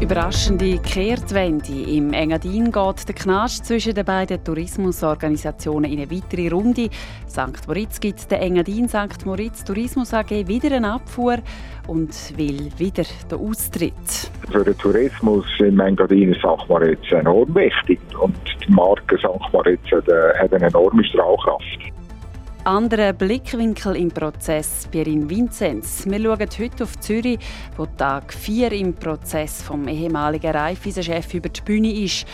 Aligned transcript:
Überraschende 0.00 0.78
Kehrtwende. 0.78 1.74
Im 1.74 2.14
Engadin 2.14 2.72
geht 2.72 3.08
der 3.08 3.14
Knast 3.14 3.66
zwischen 3.66 3.94
den 3.94 4.06
beiden 4.06 4.42
Tourismusorganisationen 4.42 5.92
in 5.92 5.98
eine 5.98 6.10
weitere 6.10 6.48
Runde. 6.48 6.88
St. 7.28 7.68
Moritz 7.68 8.00
gibt 8.00 8.30
der 8.30 8.40
Engadin 8.40 8.88
St. 8.88 9.26
Moritz 9.26 9.62
Tourismus 9.62 10.14
AG 10.14 10.30
wieder 10.48 10.74
eine 10.74 10.94
Abfuhr 10.94 11.36
und 11.86 12.14
will 12.38 12.70
wieder 12.78 13.04
den 13.30 13.38
Austritt. 13.38 14.30
Für 14.50 14.64
den 14.64 14.78
Tourismus 14.78 15.44
im 15.58 15.78
Engadin 15.78 16.32
ist 16.32 16.40
St. 16.40 16.66
Moritz 16.66 17.12
enorm 17.12 17.54
wichtig 17.54 18.00
und 18.18 18.36
die 18.66 18.72
Marke 18.72 19.18
St. 19.18 19.52
Moritz 19.52 19.84
hat 19.92 20.54
eine 20.54 20.66
enorme 20.66 21.04
Strahlkraft. 21.04 21.89
Anderer 22.64 23.14
Blickwinkel 23.14 23.96
im 23.96 24.10
Prozess, 24.10 24.86
Pierin 24.90 25.30
Vinzenz. 25.30 26.04
Wir 26.06 26.20
schauen 26.20 26.48
heute 26.58 26.84
auf 26.84 27.00
Zürich, 27.00 27.38
wo 27.76 27.86
Tag 27.86 28.34
4 28.34 28.72
im 28.72 28.94
Prozess 28.94 29.62
vom 29.62 29.88
ehemaligen 29.88 30.50
Raiffeisen-Chef 30.50 31.32
über 31.32 31.48
die 31.48 31.62
Bühne 31.62 31.90
ist. 32.04 32.26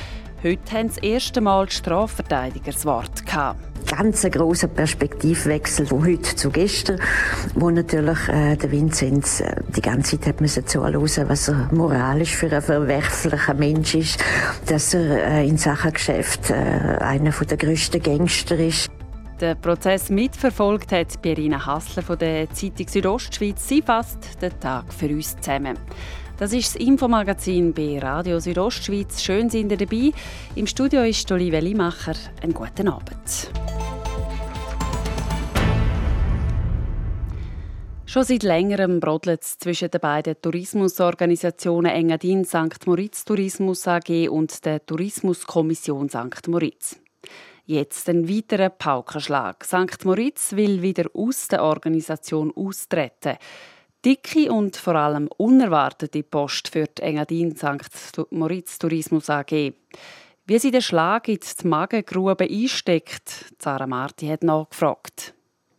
Heute 0.43 0.73
haben 0.73 0.89
das 0.89 0.99
erste 0.99 1.41
Mal 1.41 1.71
Strafverteidiger 1.71 2.73
das 2.73 2.85
Wort 2.85 3.25
gehabt 3.25 3.61
ganz 3.87 4.25
ein 4.25 4.33
grosser 4.33 4.66
Perspektivwechsel 4.66 5.87
von 5.87 6.05
heute 6.05 6.35
zu 6.35 6.51
gestern, 6.51 7.01
wo 7.55 7.71
natürlich 7.71 8.19
äh, 8.29 8.57
der 8.57 8.73
Vinzenz 8.73 9.41
äh, 9.41 9.63
die 9.69 9.80
ganze 9.80 10.19
Zeit 10.19 10.27
hat 10.27 10.41
müssen 10.41 10.66
zuhören, 10.66 11.29
was 11.29 11.49
er 11.49 11.69
moralisch 11.73 12.35
für 12.35 12.51
ein 12.51 12.63
verwerflicher 12.63 13.55
Mensch 13.55 13.95
ist, 13.95 14.24
dass 14.66 14.93
er 14.93 15.29
äh, 15.29 15.46
in 15.46 15.57
Sachen 15.57 15.93
Geschäft 15.93 16.51
äh, 16.51 16.55
einer 16.55 17.30
der 17.30 17.57
grössten 17.57 18.02
Gangster 18.02 18.59
ist. 18.59 18.90
Den 19.40 19.60
Prozess 19.60 20.09
mitverfolgt 20.09 20.92
hat 20.92 21.20
Pierina 21.20 21.66
Hassler 21.66 22.02
von 22.02 22.18
der 22.18 22.51
Zeitung 22.52 22.88
Südostschweiz. 22.88 23.68
Sie 23.68 23.82
fasst 23.82 24.40
den 24.40 24.59
Tag 24.60 24.90
für 24.95 25.09
uns 25.09 25.37
zusammen. 25.37 25.78
Das 26.38 26.54
ist 26.54 26.74
das 26.74 26.80
Infomagazin 26.80 27.74
bei 27.74 27.98
Radio 27.98 28.40
Südostschweiz. 28.40 29.23
Schön 29.23 29.51
sind 29.51 29.73
ihr 29.73 29.76
dabei. 29.76 30.12
Im 30.54 30.66
Studio 30.66 31.02
ist 31.02 31.30
Olivia 31.30 31.59
Limacher. 31.59 32.15
Einen 32.43 32.54
guten 32.54 32.88
Abend. 32.88 33.51
Schon 38.06 38.24
seit 38.24 38.43
längerem 38.43 39.00
brodelt 39.00 39.43
es 39.43 39.59
zwischen 39.59 39.90
den 39.90 40.00
beiden 40.00 40.40
Tourismusorganisationen 40.40 41.93
Engadin 41.93 42.46
St. 42.46 42.87
Moritz 42.87 43.26
Tourismus 43.26 43.87
AG 43.87 44.30
und 44.30 44.65
der 44.65 44.84
Tourismuskommission 44.87 46.09
St. 46.09 46.48
Moritz. 46.48 46.96
Jetzt 47.68 48.09
ein 48.09 48.28
weiterer 48.28 48.70
Paukenschlag. 48.70 49.64
St. 49.64 50.04
Moritz 50.04 50.52
will 50.52 50.82
wieder 50.82 51.10
aus 51.14 51.48
der 51.48 51.64
Organisation 51.64 52.52
austreten. 52.54 53.38
Dicke 54.04 54.52
und 54.52 54.76
vor 54.76 54.95
allem 54.95 55.28
unerwartete 55.36 56.22
Post 56.22 56.68
für 56.68 56.87
die 56.87 57.02
Engadin 57.02 57.56
St. 57.56 58.24
Moritz 58.30 58.78
Tourismus 58.78 59.28
AG. 59.28 59.72
Wie 60.48 60.59
sie 60.60 60.70
den 60.70 60.80
Schlag 60.80 61.26
in 61.26 61.40
die 61.40 61.66
Magengrube 61.66 62.44
einsteckt, 62.44 63.52
Zara 63.59 63.88
Marti 63.88 64.28
hat 64.28 64.44
nachgefragt. 64.44 65.35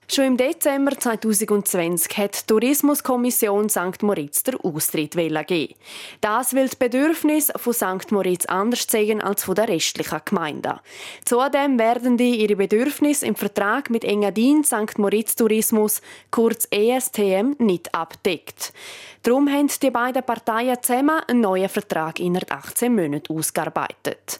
Schon 0.09 0.23
im 0.23 0.37
Dezember 0.37 0.97
2020 0.97 2.17
hat 2.17 2.33
die 2.33 2.47
Tourismuskommission 2.47 3.67
St. 3.67 4.01
Moritz 4.03 4.41
der 4.41 4.55
Austritt 4.63 5.11
geben. 5.11 5.73
Das 6.21 6.53
will 6.53 6.65
das 6.65 6.77
Bedürfnis 6.77 7.51
von 7.53 7.73
St. 7.73 8.11
Moritz 8.13 8.45
anders 8.45 8.87
zeigen 8.87 9.21
als 9.21 9.43
von 9.43 9.55
der 9.55 9.67
restlichen 9.67 10.21
Gemeinde. 10.23 10.79
Zudem 11.25 11.77
werden 11.77 12.15
die 12.15 12.41
ihre 12.41 12.55
Bedürfnisse 12.55 13.25
im 13.25 13.35
Vertrag 13.35 13.89
mit 13.89 14.05
Engadin 14.05 14.63
St. 14.63 14.97
Moritz 14.97 15.35
Tourismus, 15.35 16.01
kurz 16.31 16.69
ESTM, 16.71 17.55
nicht 17.57 17.93
abdeckt. 17.93 18.71
Darum 19.23 19.49
haben 19.49 19.67
die 19.67 19.91
beiden 19.91 20.23
Parteien 20.23 20.81
zusammen 20.81 21.19
einen 21.27 21.41
neuen 21.41 21.67
Vertrag 21.67 22.21
innerhalb 22.21 22.49
18 22.53 22.95
Monaten 22.95 23.37
ausgearbeitet. 23.37 24.39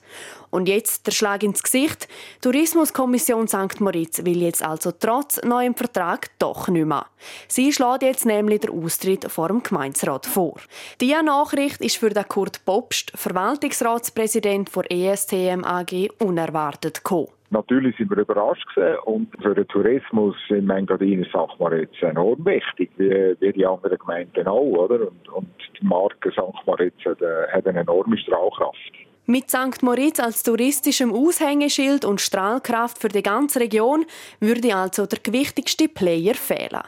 Und 0.50 0.68
jetzt 0.70 1.08
der 1.08 1.12
Schlag 1.12 1.44
ins 1.44 1.64
Gesicht. 1.64 2.08
Die 2.38 2.42
Tourismuskommission 2.42 3.48
St. 3.48 3.80
Moritz 3.80 4.24
will 4.26 4.42
jetzt 4.42 4.64
also 4.64 4.92
trotz 4.92 5.42
neuem 5.44 5.76
Vertrag 5.76 6.28
doch 6.40 6.68
nicht 6.68 6.86
mehr. 6.86 7.06
Sie 7.48 7.72
schlägt 7.72 8.04
jetzt 8.04 8.26
nämlich 8.26 8.62
den 8.62 8.72
Austritt 8.72 9.26
vor 9.26 9.50
dem 9.50 9.64
Gemeinderat 9.64 10.26
vor. 10.26 10.60
Diese 11.02 11.24
Nachricht 11.24 11.82
ist 11.82 11.98
für 11.98 12.12
Kurt 12.24 12.64
Popst, 12.66 13.12
Verwaltungsratspräsident 13.16 14.70
der 14.76 14.92
ESTM 14.92 15.64
AG, 15.64 16.10
unerwartet 16.20 17.04
gekommen. 17.04 17.28
Natürlich 17.50 17.96
sind 17.96 18.10
wir 18.10 18.18
überrascht 18.18 18.68
und 19.06 19.30
für 19.42 19.56
den 19.56 19.68
Tourismus 19.70 20.36
in 20.50 20.70
Engadin 20.70 21.22
ist 21.22 21.30
St. 21.30 21.58
Moritz 21.60 21.94
enorm 22.02 22.46
wichtig, 22.46 22.92
wie, 22.98 23.38
wie 23.40 23.54
die 23.54 23.66
anderen 23.66 23.98
Gemeinden 23.98 24.48
auch, 24.48 24.60
oder? 24.60 25.08
Und, 25.08 25.30
und 25.30 25.50
die 25.80 25.86
Marke 25.86 26.30
St. 26.32 26.66
Moritz 26.66 26.96
äh, 27.06 27.48
hat 27.50 27.66
eine 27.66 27.80
enorme 27.80 28.18
Strahlkraft. 28.18 28.92
Mit 29.30 29.50
St. 29.50 29.84
Moritz 29.84 30.22
als 30.22 30.42
touristischem 30.42 31.14
Aushängeschild 31.14 32.06
und 32.06 32.22
Strahlkraft 32.22 32.98
für 32.98 33.10
die 33.10 33.22
ganze 33.22 33.60
Region 33.60 34.06
würde 34.40 34.74
also 34.74 35.06
der 35.06 35.20
gewichtigste 35.22 35.90
Player 35.90 36.34
fehlen. 36.34 36.84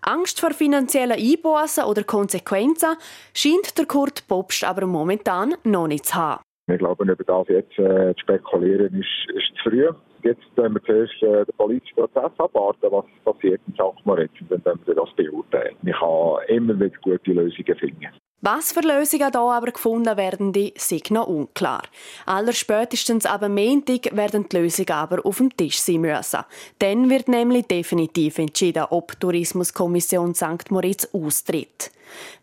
Angst 0.00 0.40
vor 0.40 0.52
finanziellen 0.52 1.18
Einbußen 1.20 1.84
oder 1.84 2.02
Konsequenzen 2.04 2.96
scheint 3.34 3.76
der 3.76 3.84
Kurt 3.84 4.26
Popst 4.26 4.64
aber 4.64 4.86
momentan 4.86 5.52
noch 5.64 5.86
nicht 5.86 6.06
zu 6.06 6.14
haben. 6.14 6.42
Wir 6.66 6.78
glauben, 6.78 7.10
über 7.10 7.24
das 7.24 7.48
jetzt 7.48 7.78
äh, 7.78 8.14
zu 8.14 8.20
spekulieren, 8.22 8.98
ist, 8.98 9.36
ist 9.36 9.54
zu 9.62 9.68
früh. 9.68 9.90
Jetzt 10.22 10.40
müssen 10.56 10.74
wir 10.74 10.82
zuerst 10.84 11.22
äh, 11.22 11.44
den 11.44 11.56
politischen 11.58 11.96
Prozess 11.96 12.32
abwarten, 12.38 12.86
was 12.90 13.04
passiert 13.22 13.60
in 13.66 13.74
St. 13.74 14.06
Moritz, 14.06 14.32
und 14.40 14.50
dann 14.50 14.64
werden 14.64 14.80
wir 14.86 14.94
das 14.94 15.12
beurteilen. 15.14 15.76
Man 15.82 15.92
kann 15.92 16.56
immer 16.56 16.80
wieder 16.80 16.96
gute 17.02 17.32
Lösungen 17.32 17.76
finden. 17.76 18.08
Was 18.44 18.72
für 18.72 18.80
Lösungen 18.80 19.30
hier 19.30 19.40
aber 19.40 19.70
gefunden 19.70 20.16
werden, 20.16 20.52
die 20.52 20.74
sind 20.76 21.12
noch 21.12 21.28
unklar. 21.28 21.82
Allerspätestens 22.26 23.24
aber 23.24 23.48
Montag 23.48 24.16
werden 24.16 24.48
die 24.48 24.56
Lösungen 24.56 24.90
aber 24.90 25.24
auf 25.24 25.36
dem 25.36 25.56
Tisch 25.56 25.78
sein 25.78 26.00
müssen. 26.00 26.40
Dann 26.80 27.08
wird 27.08 27.28
nämlich 27.28 27.68
definitiv 27.68 28.38
entschieden, 28.38 28.86
ob 28.90 29.12
die 29.12 29.18
Tourismuskommission 29.20 30.34
St. 30.34 30.72
Moritz 30.72 31.08
austritt. 31.12 31.92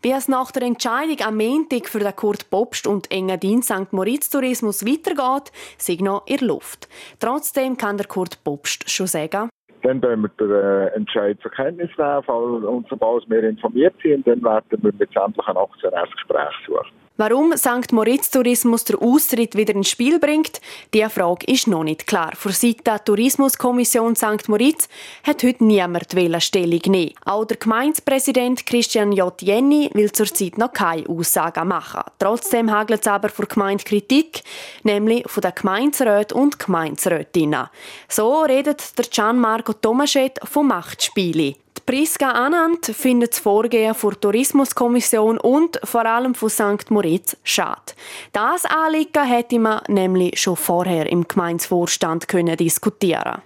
Wie 0.00 0.12
es 0.12 0.26
nach 0.26 0.50
der 0.52 0.62
Entscheidung 0.62 1.20
am 1.20 1.36
Montag 1.36 1.86
für 1.86 1.98
den 1.98 2.16
Kurt 2.16 2.48
Popst 2.48 2.86
und 2.86 3.10
Engadin 3.10 3.62
St. 3.62 3.92
Moritz 3.92 4.30
Tourismus 4.30 4.86
weitergeht, 4.86 5.52
sind 5.76 6.00
noch 6.00 6.26
in 6.26 6.38
der 6.38 6.48
Luft. 6.48 6.88
Trotzdem 7.18 7.76
kann 7.76 7.98
der 7.98 8.06
Kurt 8.06 8.42
Popst 8.42 8.88
schon 8.88 9.06
sagen, 9.06 9.50
dann 9.82 10.02
werden 10.02 10.22
wir 10.22 10.46
den 10.46 10.50
äh, 10.50 10.86
Entscheid 10.94 11.38
zur 11.42 11.50
Kenntnis 11.50 11.90
nehmen, 11.96 12.64
und 12.64 12.88
sobald 12.88 13.28
wir 13.28 13.42
informiert 13.44 13.94
sind, 14.02 14.26
dann 14.26 14.42
werden 14.42 14.64
wir 14.70 14.92
mit 14.98 15.12
sämtlichen 15.12 15.56
Aktien 15.56 15.92
Gespräch 16.12 16.54
suchen. 16.66 16.99
Warum 17.20 17.54
St. 17.54 17.92
Moritz 17.92 18.30
Tourismus 18.30 18.84
der 18.84 19.02
Austritt 19.02 19.54
wieder 19.54 19.74
ins 19.74 19.90
Spiel 19.90 20.18
bringt, 20.18 20.58
diese 20.94 21.10
Frage 21.10 21.52
ist 21.52 21.66
noch 21.66 21.84
nicht 21.84 22.06
klar. 22.06 22.32
Für 22.34 22.50
Seite 22.50 22.82
der 22.82 23.04
Tourismuskommission 23.04 24.16
St. 24.16 24.48
Moritz 24.48 24.88
hat 25.24 25.42
heute 25.42 25.62
niemand 25.62 26.06
Stellung 26.40 26.80
nehmen. 26.86 27.12
Auch 27.26 27.44
der 27.44 27.58
Gemeindepräsident 27.58 28.64
Christian 28.64 29.12
J. 29.12 29.34
Jenny 29.42 29.90
will 29.92 30.10
zurzeit 30.12 30.56
noch 30.56 30.72
keine 30.72 31.06
Aussagen 31.10 31.68
machen. 31.68 32.04
Trotzdem 32.18 32.70
hagelt 32.70 33.02
es 33.02 33.06
aber 33.06 33.28
vor 33.28 33.44
Gemeindekritik, 33.44 34.42
nämlich 34.84 35.24
von 35.26 35.42
den 35.42 35.54
Gemeinderäten 35.54 36.38
und 36.38 36.58
Gemeinderätinnen. 36.58 37.68
So 38.08 38.44
redet 38.44 38.96
der 38.96 39.04
Gianmarco 39.04 39.74
Tomaschet 39.74 40.40
von 40.44 40.68
Machtspielen. 40.68 41.54
Priska 41.86 42.30
Anand 42.30 42.86
findet 42.86 43.32
das 43.32 43.38
Vorgehen 43.40 43.94
der 43.94 44.20
Tourismuskommission 44.20 45.38
und 45.38 45.80
vor 45.84 46.06
allem 46.06 46.34
von 46.34 46.50
St. 46.50 46.90
Moritz 46.90 47.36
schade. 47.44 47.92
Das 48.32 48.64
Anliegen 48.64 49.24
hätte 49.24 49.58
man 49.58 49.80
nämlich 49.88 50.40
schon 50.40 50.56
vorher 50.56 51.10
im 51.10 51.26
Gemeinsvorstand 51.26 52.26
diskutieren 52.58 53.42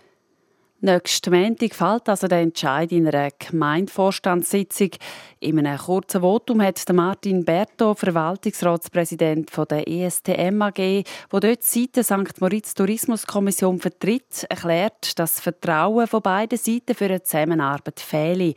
Nächsten 0.84 1.32
Montag 1.32 1.74
fällt 1.74 2.10
also 2.10 2.28
der 2.28 2.40
Entscheid 2.40 2.92
in 2.92 3.08
einer 3.08 3.30
Gemeindevorstandssitzung. 3.38 4.90
In 5.40 5.58
einem 5.58 5.78
kurzen 5.78 6.20
Votum 6.20 6.60
hat 6.60 6.84
Martin 6.92 7.42
Berto, 7.42 7.94
Verwaltungsratspräsident 7.94 9.50
der 9.70 9.88
ESTM 9.88 10.60
AG, 10.60 10.74
der 10.76 11.40
dort 11.40 11.62
Seite 11.62 12.04
St. 12.04 12.38
Moritz 12.38 12.74
Tourismuskommission 12.74 13.80
vertritt, 13.80 14.44
erklärt, 14.50 15.18
dass 15.18 15.36
das 15.36 15.40
Vertrauen 15.40 16.06
von 16.06 16.20
beiden 16.20 16.58
Seiten 16.58 16.94
für 16.94 17.06
eine 17.06 17.22
Zusammenarbeit 17.22 18.00
fehle. 18.00 18.52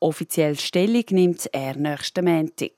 Offiziell 0.00 0.58
Stellung 0.58 1.04
nimmt 1.10 1.48
er 1.52 1.76
nächsten 1.76 2.24
Montag. 2.24 2.72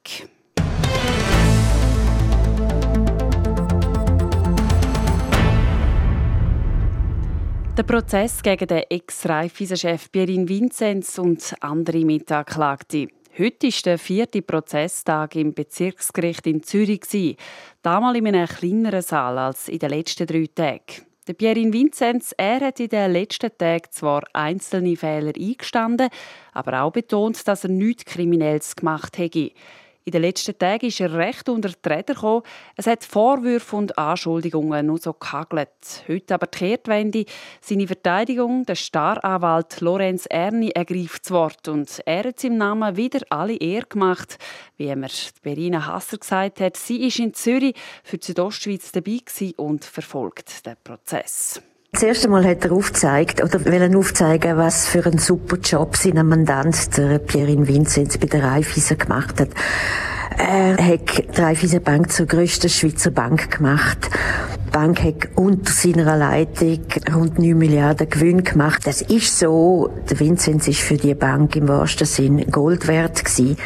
Der 7.80 7.86
Prozess 7.86 8.42
gegen 8.42 8.66
den 8.66 8.82
Ex-Raiffeisen-Chef 8.90 10.12
Pierin 10.12 10.46
Vinzenz 10.46 11.16
und 11.16 11.54
andere 11.60 12.04
Mitanklagte. 12.04 13.08
Heute 13.38 13.68
war 13.68 13.82
der 13.86 13.98
vierte 13.98 14.42
Prozesstag 14.42 15.34
im 15.36 15.54
Bezirksgericht 15.54 16.46
in 16.46 16.62
Zürich. 16.62 17.38
Damals 17.80 18.18
in 18.18 18.26
einem 18.26 18.46
kleineren 18.46 19.00
Saal 19.00 19.38
als 19.38 19.68
in 19.68 19.78
den 19.78 19.88
letzten 19.88 20.26
drei 20.26 20.46
Tagen. 20.54 21.06
Der 21.26 21.32
Pierin 21.32 21.72
Vinzenz 21.72 22.34
er 22.36 22.60
hat 22.60 22.80
in 22.80 22.90
den 22.90 23.12
letzten 23.12 23.56
Tagen 23.56 23.88
zwar 23.90 24.24
einzelne 24.34 24.94
Fehler 24.94 25.32
eingestanden, 25.34 26.10
aber 26.52 26.82
auch 26.82 26.92
betont, 26.92 27.48
dass 27.48 27.64
er 27.64 27.70
nichts 27.70 28.04
Kriminelles 28.04 28.76
gemacht 28.76 29.16
hätte. 29.16 29.52
In 30.04 30.12
den 30.12 30.22
letzten 30.22 30.58
Tagen 30.58 30.86
ist 30.86 30.98
er 31.00 31.12
recht 31.12 31.48
unter 31.50 31.68
die 31.68 31.88
Räder 31.88 32.14
gekommen. 32.14 32.42
Es 32.74 32.86
hat 32.86 33.04
Vorwürfe 33.04 33.76
und 33.76 33.98
Anschuldigungen 33.98 34.86
nur 34.86 34.98
so 34.98 35.12
gehagelt. 35.12 35.68
Heute 36.08 36.34
aber 36.34 36.46
die 36.46 36.58
Kehrtwende. 36.58 37.26
Seine 37.60 37.86
Verteidigung, 37.86 38.64
der 38.64 38.76
Staranwalt 38.76 39.82
Lorenz 39.82 40.24
Erni, 40.24 40.70
ergreift 40.70 41.26
das 41.26 41.32
Wort. 41.32 41.68
Und 41.68 42.00
er 42.06 42.24
hat 42.24 42.42
im 42.44 42.56
Namen 42.56 42.96
wieder 42.96 43.20
alle 43.28 43.56
Ehre 43.56 43.86
gemacht. 43.86 44.38
Wie 44.78 44.94
mir 44.96 45.10
Berina 45.42 45.86
Hasser 45.86 46.16
gesagt 46.16 46.60
hat, 46.60 46.78
sie 46.78 47.06
ist 47.06 47.18
in 47.18 47.34
Zürich 47.34 47.76
für 48.02 48.16
die 48.16 48.26
Südostschweiz 48.26 48.92
dabei 48.92 49.18
und 49.56 49.84
verfolgt 49.84 50.64
den 50.64 50.76
Prozess. 50.82 51.60
Das 51.92 52.04
erste 52.04 52.28
Mal 52.28 52.44
hat 52.46 52.64
er 52.64 52.70
aufgezeigt, 52.70 53.42
oder 53.42 53.64
will 53.64 53.96
aufzeigen, 53.96 54.56
was 54.56 54.86
für 54.86 55.04
einen 55.04 55.18
super 55.18 55.56
Job 55.56 55.96
sein 55.96 56.24
Mandant, 56.24 56.96
der 56.96 57.18
Pierin 57.18 57.66
Vinzenz, 57.66 58.16
bei 58.16 58.28
der 58.28 58.44
Raiffeisen 58.44 58.96
gemacht 58.96 59.40
hat. 59.40 59.48
Er 60.38 60.76
hat 60.76 61.36
die 61.36 61.40
Raiffeisen 61.40 61.82
Bank 61.82 62.12
zur 62.12 62.26
grössten 62.26 62.68
Schweizer 62.68 63.10
Bank 63.10 63.50
gemacht. 63.50 64.08
Die 64.68 64.70
Bank 64.70 65.02
hat 65.02 65.30
unter 65.34 65.72
seiner 65.72 66.16
Leitung 66.16 66.78
rund 67.12 67.40
9 67.40 67.58
Milliarden 67.58 68.08
Gewinn 68.08 68.44
gemacht. 68.44 68.86
Das 68.86 69.02
ist 69.02 69.36
so. 69.36 69.90
Der 70.08 70.20
Vinzenz 70.20 70.68
ist 70.68 70.80
für 70.80 70.96
die 70.96 71.14
Bank 71.14 71.56
im 71.56 71.66
wahrsten 71.66 72.06
Sinn 72.06 72.52
Gold 72.52 72.86
wert 72.86 73.24
gewesen. 73.24 73.56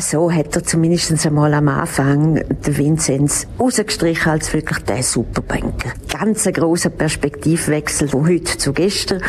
So 0.00 0.30
hat 0.30 0.54
er 0.56 0.64
zumindest 0.64 1.24
einmal 1.24 1.54
am 1.54 1.68
Anfang 1.68 2.34
den 2.34 2.76
Vinzenz 2.76 3.46
rausgestrichen 3.58 4.32
als 4.32 4.52
wirklich 4.52 4.78
der 4.80 5.02
Superbanker. 5.02 5.92
Ganz 6.12 6.46
ein 6.46 6.52
grosser 6.52 6.90
Perspektivwechsel 6.90 8.08
von 8.08 8.28
heute 8.28 8.58
zu 8.58 8.72
gestern, 8.72 9.22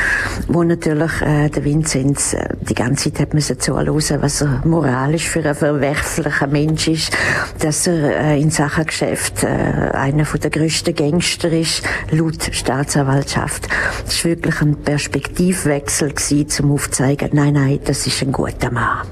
wo 0.48 0.64
natürlich 0.64 1.22
äh, 1.22 1.50
der 1.50 1.64
Vinzenz 1.64 2.34
äh, 2.34 2.50
die 2.62 2.74
ganze 2.74 3.12
Zeit 3.14 3.22
hat 3.22 3.34
müssen 3.34 3.60
zuhören, 3.60 3.96
was 3.96 4.42
er 4.42 4.62
moralisch 4.66 5.30
für 5.30 5.46
ein 5.46 5.56
verwerflicher 5.56 6.48
Mensch 6.48 6.88
ist, 6.88 7.16
dass 7.60 7.88
er 7.88 8.34
äh, 8.34 8.42
in 8.42 8.50
Sachen 8.50 8.86
Geschäft 8.86 9.44
äh, 9.44 9.48
einer 9.48 10.24
der 10.26 10.50
grössten 10.50 10.96
Gangster 10.96 11.52
ist, 11.52 11.84
laut 12.12 12.50
Staatsanwaltschaft. 12.52 13.68
Das 14.06 14.24
war 14.24 14.32
wirklich 14.32 14.62
ein 14.62 14.76
Perspektivwechsel 14.76 16.12
gewesen, 16.12 16.66
um 16.66 16.74
aufzuzeigen, 16.74 17.30
nein, 17.34 17.54
nein, 17.54 17.80
das 17.86 18.06
ist 18.08 18.22
ein 18.22 18.32
guter 18.32 18.72
Mann. 18.72 19.08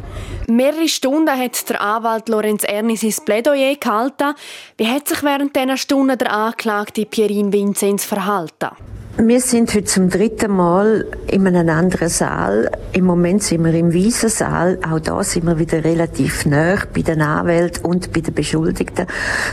Mehrere 0.48 0.90
Stunden 0.90 1.30
hat 1.30 1.70
der 1.70 1.80
Anwalt 1.80 2.28
Lorenz 2.28 2.64
Erni 2.64 2.98
sein 2.98 3.14
Plädoyer 3.24 3.76
gehalten. 3.76 4.34
Wie 4.78 4.88
hat 4.88 5.08
sich 5.08 5.24
während 5.24 5.56
dieser 5.56 5.78
Stunden 5.78 6.18
der 6.18 6.34
Anklagte 6.34 7.06
Pierin 7.06 7.54
Vinzenz 7.54 8.04
verhalten? 8.04 8.72
Wir 9.16 9.40
sind 9.40 9.74
heute 9.74 9.86
zum 9.86 10.10
dritten 10.10 10.52
Mal 10.52 11.06
in 11.28 11.48
einem 11.48 11.70
anderen 11.70 12.10
Saal. 12.10 12.70
Im 12.94 13.06
Moment 13.06 13.44
sind 13.44 13.64
wir 13.64 13.74
im 13.74 13.94
Weißen 13.94 14.28
Saal. 14.28 14.80
Auch 14.90 15.00
da 15.00 15.24
sind 15.24 15.46
wir 15.46 15.60
wieder 15.60 15.84
relativ 15.84 16.46
nah 16.46 16.78
bei 16.94 17.04
den 17.04 17.22
Anwälten 17.22 17.86
und 17.86 18.12
bei 18.12 18.22
den 18.22 18.34
Beschuldigten. 18.34 19.06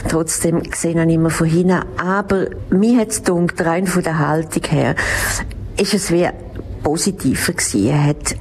Trotzdem 0.08 0.62
sehen 0.74 0.96
wir 0.96 1.14
immer 1.14 1.30
von 1.30 1.46
hinten. 1.46 1.84
Aber 1.98 2.46
mir 2.70 3.00
hat 3.00 3.10
es 3.10 3.22
gedacht, 3.22 3.60
rein 3.60 3.86
von 3.86 4.02
der 4.02 4.18
Haltung 4.18 4.64
her, 4.64 4.96
ist 5.76 5.94
es 5.94 6.10
wie 6.10 6.28
positiver 6.82 7.52
gewesen. 7.52 7.86
Er 7.86 8.06
hat 8.06 8.34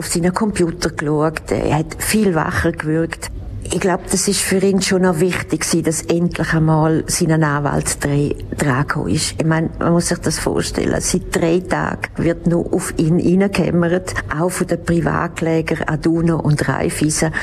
auf 0.00 0.06
seinen 0.06 0.32
Computer 0.32 0.88
geschaut, 0.88 1.50
er 1.50 1.76
hat 1.76 2.02
viel 2.02 2.34
wacher 2.34 2.72
gewirkt. 2.72 3.30
Ich 3.64 3.80
glaube, 3.80 4.04
das 4.10 4.26
ist 4.28 4.40
für 4.40 4.56
ihn 4.56 4.80
schon 4.80 5.02
noch 5.02 5.20
wichtig 5.20 5.66
dass 5.84 6.00
endlich 6.04 6.54
einmal 6.54 7.04
sein 7.06 7.44
Anwalt 7.44 7.98
dran 8.02 8.86
ist. 9.08 9.34
Ich 9.38 9.44
meine, 9.44 9.68
man 9.78 9.92
muss 9.92 10.08
sich 10.08 10.18
das 10.18 10.38
vorstellen. 10.38 10.98
Seit 11.00 11.36
drei 11.36 11.60
Tagen 11.60 12.08
wird 12.16 12.46
nur 12.46 12.72
auf 12.72 12.94
ihn 12.96 13.18
hineingekämmert, 13.18 14.14
auch 14.34 14.48
von 14.48 14.68
den 14.68 14.82
Privatklägern 14.82 15.86
Aduno 15.86 16.40
und 16.40 16.66
Raiffeisen. 16.66 17.34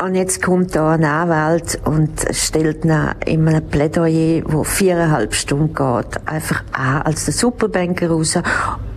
Und 0.00 0.14
jetzt 0.14 0.40
kommt 0.40 0.76
da 0.76 0.92
ein 0.92 1.04
Anwalt 1.04 1.80
und 1.84 2.12
stellt 2.30 2.84
ihn 2.84 3.10
in 3.26 3.48
einem 3.48 3.66
Plädoyer, 3.66 4.44
wo 4.46 4.62
viereinhalb 4.62 5.34
Stunden 5.34 5.74
geht, 5.74 6.26
einfach 6.26 6.62
A 6.72 7.00
als 7.00 7.24
der 7.24 7.34
Superbanker 7.34 8.08
raus 8.08 8.38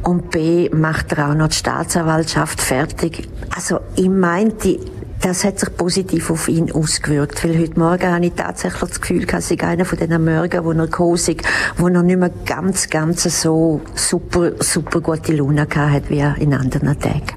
und 0.03 0.31
B 0.31 0.69
macht 0.69 1.13
er 1.13 1.29
auch 1.29 1.35
noch 1.35 1.49
die 1.49 1.55
Staatsanwaltschaft 1.55 2.61
fertig. 2.61 3.27
Also 3.55 3.79
ich 3.95 4.09
meinte, 4.09 4.79
das 5.21 5.43
hat 5.43 5.59
sich 5.59 5.75
positiv 5.77 6.31
auf 6.31 6.47
ihn 6.47 6.71
ausgewirkt, 6.71 7.43
weil 7.43 7.57
heute 7.59 7.79
Morgen 7.79 8.11
habe 8.11 8.25
ich 8.25 8.33
tatsächlich 8.33 8.89
das 8.89 9.01
Gefühl, 9.01 9.25
dass 9.25 9.51
ich 9.51 9.63
einer 9.63 9.85
von 9.85 9.99
diesen 9.99 10.25
Morgen, 10.25 10.65
wo 10.65 10.71
er 10.71 10.87
kosig, 10.87 11.43
wo 11.77 11.87
er 11.87 12.01
nicht 12.01 12.17
mehr 12.17 12.31
ganz, 12.45 12.89
ganz 12.89 13.23
so 13.41 13.81
super, 13.93 14.53
super 14.59 15.01
gute 15.01 15.33
Laune 15.33 15.67
hatte 15.75 16.09
wie 16.09 16.41
in 16.41 16.53
anderen 16.53 16.99
Tagen. 16.99 17.35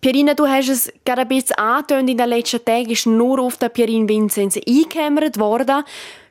Pierina, 0.00 0.32
du 0.32 0.46
hast 0.46 0.70
es 0.70 0.90
gerade 1.04 1.22
ein 1.22 1.28
bisschen 1.28 1.56
angetönt, 1.56 2.08
in 2.08 2.16
den 2.16 2.28
letzten 2.30 2.64
Tagen 2.64 2.88
ist 2.88 3.06
nur 3.06 3.38
auf 3.38 3.58
den 3.58 3.70
Pierin 3.70 4.08
Vinzenz 4.08 4.56
eingekämmert 4.56 5.38
worden. 5.38 5.84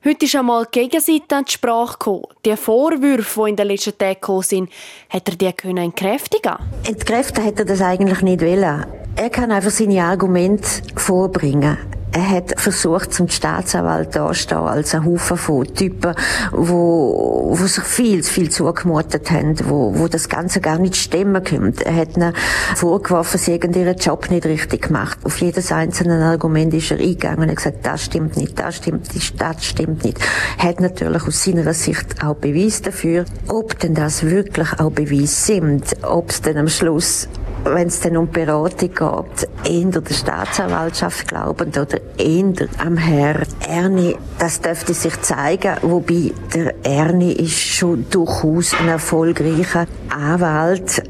Heute 0.04 0.25
ist 0.25 0.36
einmal 0.36 0.66
die 0.66 0.80
Gegenseite 0.80 1.36
an 1.36 1.45
die 1.45 1.51
Sprache 1.51 1.94
gekommen. 1.94 2.24
Die 2.44 2.57
Vorwürfe, 2.57 3.44
die 3.44 3.50
in 3.51 3.56
den 3.56 3.68
letzten 3.68 3.95
Tagen 3.95 4.16
gekommen 4.16 4.42
sind, 4.42 4.69
hat 5.12 5.30
er 5.30 5.36
die 5.36 5.54
können 5.54 5.77
entkräftigen 5.77 6.56
Entkräften 6.88 7.44
hätte 7.44 7.60
er 7.60 7.66
das 7.66 7.81
eigentlich 7.81 8.24
nicht 8.24 8.42
wollen. 8.42 8.86
Er 9.16 9.30
kann 9.30 9.51
einfach 9.51 9.69
seine 9.69 10.04
Argumente 10.04 10.68
vorbringen. 10.95 11.77
Er 12.11 12.29
hat 12.29 12.59
versucht, 12.59 13.13
zum 13.13 13.27
Staatsanwalt 13.27 14.15
dastehen 14.15 14.57
als 14.57 14.95
ein 14.95 15.06
Haufen 15.06 15.38
von 15.38 15.73
Typen, 15.75 16.15
wo, 16.51 17.56
wo 17.56 17.65
sich 17.65 17.83
viel 17.83 18.23
zu 18.23 18.33
viel 18.33 18.50
zugemutet 18.50 19.29
haben, 19.29 19.56
wo, 19.65 19.94
wo 19.95 20.07
das 20.07 20.27
Ganze 20.27 20.59
gar 20.59 20.79
nicht 20.79 20.95
stimmen 20.95 21.44
kommt. 21.44 21.83
Er 21.83 21.95
hat 21.95 22.17
ihnen 22.17 22.33
vorgeworfen, 22.75 23.38
sie 23.38 23.53
hätten 23.53 23.73
ihren 23.75 23.95
Job 23.97 24.31
nicht 24.31 24.45
richtig 24.47 24.88
gemacht. 24.88 25.19
Auf 25.23 25.39
jedes 25.39 25.71
einzelne 25.71 26.25
Argument 26.25 26.73
ist 26.73 26.89
er 26.89 26.97
eingegangen 26.97 27.44
und 27.44 27.50
hat 27.50 27.57
gesagt, 27.57 27.85
das 27.85 28.06
stimmt 28.06 28.38
nicht, 28.38 28.57
das 28.57 28.77
stimmt 28.77 29.13
nicht, 29.13 29.39
das 29.39 29.63
stimmt 29.63 30.03
nicht. 30.03 30.17
Er 30.57 30.69
hat 30.69 30.79
natürlich 30.79 31.27
aus 31.27 31.44
seiner 31.44 31.73
Sicht 31.75 32.23
auch 32.23 32.35
Beweis 32.35 32.81
dafür. 32.81 33.25
Ob 33.47 33.77
denn 33.79 33.94
das 33.94 34.23
wirklich 34.23 34.79
auch 34.79 34.91
Beweis 34.91 35.45
sind, 35.45 35.83
ob 36.01 36.31
es 36.31 36.41
dann 36.41 36.57
am 36.57 36.69
Schluss 36.69 37.27
wenn 37.63 37.88
es 37.88 38.00
dann 38.00 38.17
um 38.17 38.27
Beratung 38.27 38.89
geht, 38.89 39.50
eher 39.63 40.01
der 40.01 40.13
Staatsanwaltschaft 40.13 41.27
glaubend 41.27 41.77
oder 41.77 42.00
eher 42.17 42.67
am 42.78 42.97
Herr 42.97 43.44
Erni, 43.68 44.16
das 44.37 44.61
dürfte 44.61 44.94
sich 44.94 45.19
zeigen, 45.21 45.78
wobei 45.81 46.31
der 46.54 46.73
Erni 46.85 47.33
ist 47.33 47.59
schon 47.59 48.09
durchaus 48.09 48.73
ein 48.80 48.87
erfolgreicher 48.87 49.87
Anwalt 50.09 51.04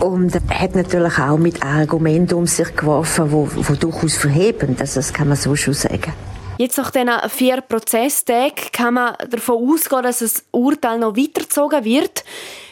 und 0.00 0.34
hat 0.50 0.74
natürlich 0.74 1.18
auch 1.18 1.38
mit 1.38 1.64
Argumenten 1.64 2.34
um 2.34 2.46
sich 2.46 2.74
geworfen, 2.76 3.32
wo, 3.32 3.48
wo 3.54 3.74
durchaus 3.74 4.16
verheben, 4.16 4.76
also 4.78 5.00
das 5.00 5.12
kann 5.12 5.28
man 5.28 5.36
so 5.36 5.56
schon 5.56 5.74
sagen. 5.74 6.12
Jetzt 6.58 6.78
nach 6.78 6.90
diesen 6.90 7.10
vier 7.28 7.60
Prozesstagen 7.60 8.70
kann 8.72 8.94
man 8.94 9.14
davon 9.30 9.68
ausgehen, 9.68 10.02
dass 10.02 10.20
das 10.20 10.42
Urteil 10.52 10.98
noch 10.98 11.16
weitergezogen 11.16 11.84
wird. 11.84 12.24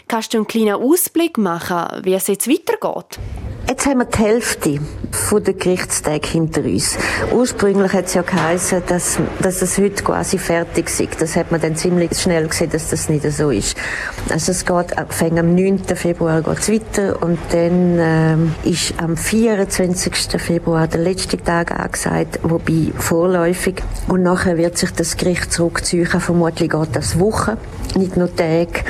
Kannst 0.06 0.34
du 0.34 0.38
einen 0.38 0.46
kleinen 0.46 0.74
Ausblick 0.74 1.38
machen, 1.38 2.04
wie 2.04 2.14
es 2.14 2.26
jetzt 2.26 2.48
weitergeht? 2.48 3.18
Jetzt 3.66 3.86
haben 3.86 4.00
wir 4.00 4.04
die 4.04 4.18
Hälfte 4.18 4.80
der 5.32 5.54
Gerichtstage 5.54 6.28
hinter 6.28 6.62
uns. 6.62 6.96
Ursprünglich 7.32 7.92
hat 7.92 8.04
es 8.04 8.14
ja 8.14 8.22
geheißen, 8.22 8.82
dass, 8.86 9.18
dass 9.40 9.62
es 9.62 9.78
heute 9.78 10.04
quasi 10.04 10.36
fertig 10.38 10.88
ist. 11.00 11.20
Das 11.20 11.34
hat 11.34 11.50
man 11.50 11.60
dann 11.60 11.74
ziemlich 11.74 12.16
schnell 12.16 12.46
gesehen, 12.46 12.70
dass 12.70 12.90
das 12.90 13.08
nicht 13.08 13.28
so 13.32 13.50
ist. 13.50 13.76
Also 14.28 14.52
es 14.52 14.66
geht, 14.66 14.94
fängt 15.08 15.38
am 15.38 15.54
9. 15.54 15.78
Februar 15.96 16.42
geht's 16.42 16.70
weiter 16.70 17.20
und 17.22 17.38
dann 17.50 17.98
ähm, 17.98 18.54
ist 18.64 18.94
am 18.98 19.16
24. 19.16 20.40
Februar 20.40 20.86
der 20.86 21.00
letzte 21.00 21.38
Tag 21.38 21.72
angesagt, 21.72 22.40
wobei 22.42 22.92
vorläufig. 22.96 23.82
Und 24.08 24.22
nachher 24.22 24.58
wird 24.58 24.76
sich 24.76 24.92
das 24.92 25.16
Gericht 25.16 25.52
zurückziehen. 25.52 26.06
Vermutlich 26.06 26.70
geht 26.70 26.88
das 26.94 27.18
Wochen, 27.18 27.56
nicht 27.96 28.16
nur 28.16 28.34
Tage. 28.36 28.84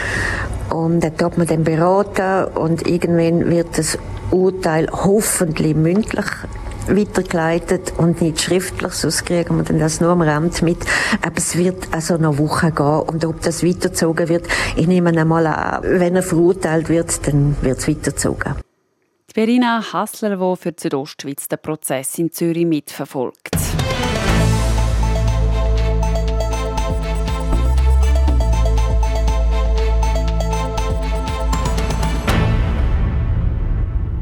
Und 0.70 1.00
da 1.00 1.10
tut 1.10 1.38
man 1.38 1.46
dann 1.46 1.64
beraten 1.64 2.52
und 2.56 2.86
irgendwann 2.86 3.50
wird 3.50 3.78
das 3.78 3.98
Urteil 4.30 4.88
hoffentlich 4.90 5.74
mündlich 5.74 6.26
weitergeleitet 6.88 7.94
und 7.96 8.20
nicht 8.20 8.40
schriftlich, 8.40 8.92
sonst 8.92 9.24
kriegen 9.24 9.56
wir 9.56 9.64
dann 9.64 9.78
das 9.78 10.00
nur 10.00 10.10
am 10.10 10.22
Rand 10.22 10.62
mit. 10.62 10.78
Aber 11.22 11.36
es 11.36 11.56
wird 11.56 11.88
also 11.92 12.16
noch 12.16 12.38
Wochen 12.38 12.74
gehen 12.74 13.00
und 13.00 13.24
ob 13.24 13.40
das 13.42 13.64
weitergezogen 13.64 14.28
wird, 14.28 14.46
ich 14.76 14.86
nehme 14.86 15.10
einmal 15.10 15.46
an, 15.46 15.82
wenn 15.82 16.16
er 16.16 16.22
verurteilt 16.22 16.88
wird, 16.88 17.26
dann 17.26 17.56
wird 17.62 17.78
es 17.78 17.88
weitergezogen. 17.88 18.54
Verena 19.32 19.82
Hassler, 19.92 20.36
die 20.36 20.56
für 20.60 20.72
die 20.72 20.82
Südostschweiz 20.82 21.48
den 21.48 21.58
Prozess 21.60 22.18
in 22.18 22.30
Zürich 22.30 22.66
mitverfolgt. 22.66 23.50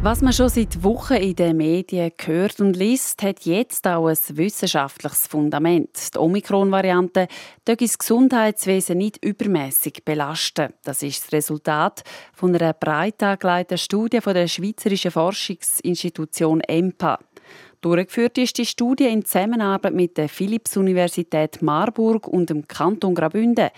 Was 0.04 0.20
man 0.20 0.32
schon 0.32 0.48
seit 0.48 0.82
Wochen 0.82 1.14
in 1.14 1.36
den 1.36 1.56
Medien 1.58 2.10
hört 2.24 2.60
und 2.60 2.76
liest, 2.76 3.22
hat 3.22 3.46
jetzt 3.46 3.86
auch 3.86 4.08
ein 4.08 4.16
wissenschaftliches 4.30 5.28
Fundament. 5.28 6.12
Die 6.12 6.18
Omikron-Variante 6.18 7.28
darf 7.64 7.76
das 7.76 7.98
Gesundheitswesen 7.98 8.98
nicht 8.98 9.24
übermäßig 9.24 10.04
belasten. 10.04 10.72
Das 10.82 11.04
ist 11.04 11.22
das 11.22 11.32
Resultat 11.32 12.02
von 12.32 12.52
einer 12.52 12.72
breit 12.72 13.22
angelegten 13.22 13.78
Studie 13.78 14.20
von 14.20 14.34
der 14.34 14.48
Schweizerischen 14.48 15.12
Forschungsinstitution 15.12 16.62
EMPA. 16.62 17.20
Durchgeführt 17.80 18.38
ist 18.38 18.58
die 18.58 18.66
Studie 18.66 19.06
in 19.06 19.24
Zusammenarbeit 19.24 19.94
mit 19.94 20.18
der 20.18 20.28
Philipps-Universität 20.28 21.62
Marburg 21.62 22.26
und 22.26 22.50
dem 22.50 22.66
Kanton 22.66 23.14
Graubünden. 23.14 23.70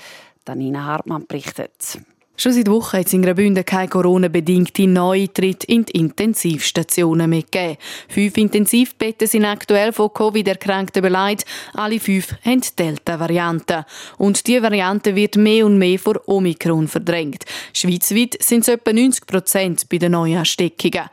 Danina 0.46 0.86
Hartmann 0.86 1.26
berichtet. 1.26 1.98
Schon 2.36 2.52
seit 2.52 2.68
Wochen 2.68 2.98
hat 2.98 3.06
es 3.06 3.12
in 3.12 3.22
Graubünden 3.22 3.64
keine 3.64 3.88
Corona-bedingte 3.88 4.88
Neutritt 4.88 5.62
in 5.64 5.84
die 5.84 5.92
Intensivstationen 5.92 7.30
mehr 7.30 7.42
gegeben. 7.42 7.76
Fünf 8.08 8.36
Intensivbetten 8.36 9.28
sind 9.28 9.44
aktuell 9.44 9.92
von 9.92 10.12
Covid-Erkrankten 10.12 11.00
beleidigt. 11.00 11.46
Alle 11.74 12.00
fünf 12.00 12.34
haben 12.44 12.62
Delta-Variante. 12.76 13.86
Und 14.18 14.46
diese 14.48 14.62
Variante 14.62 15.14
wird 15.14 15.36
mehr 15.36 15.64
und 15.64 15.78
mehr 15.78 15.98
vor 15.98 16.20
Omikron 16.26 16.88
verdrängt. 16.88 17.44
Schweizweit 17.72 18.36
sind 18.42 18.62
es 18.62 18.68
etwa 18.68 18.92
90 18.92 19.26
Prozent 19.26 19.88
bei 19.88 19.98
den 19.98 20.12
Neuansteckungen. 20.12 21.10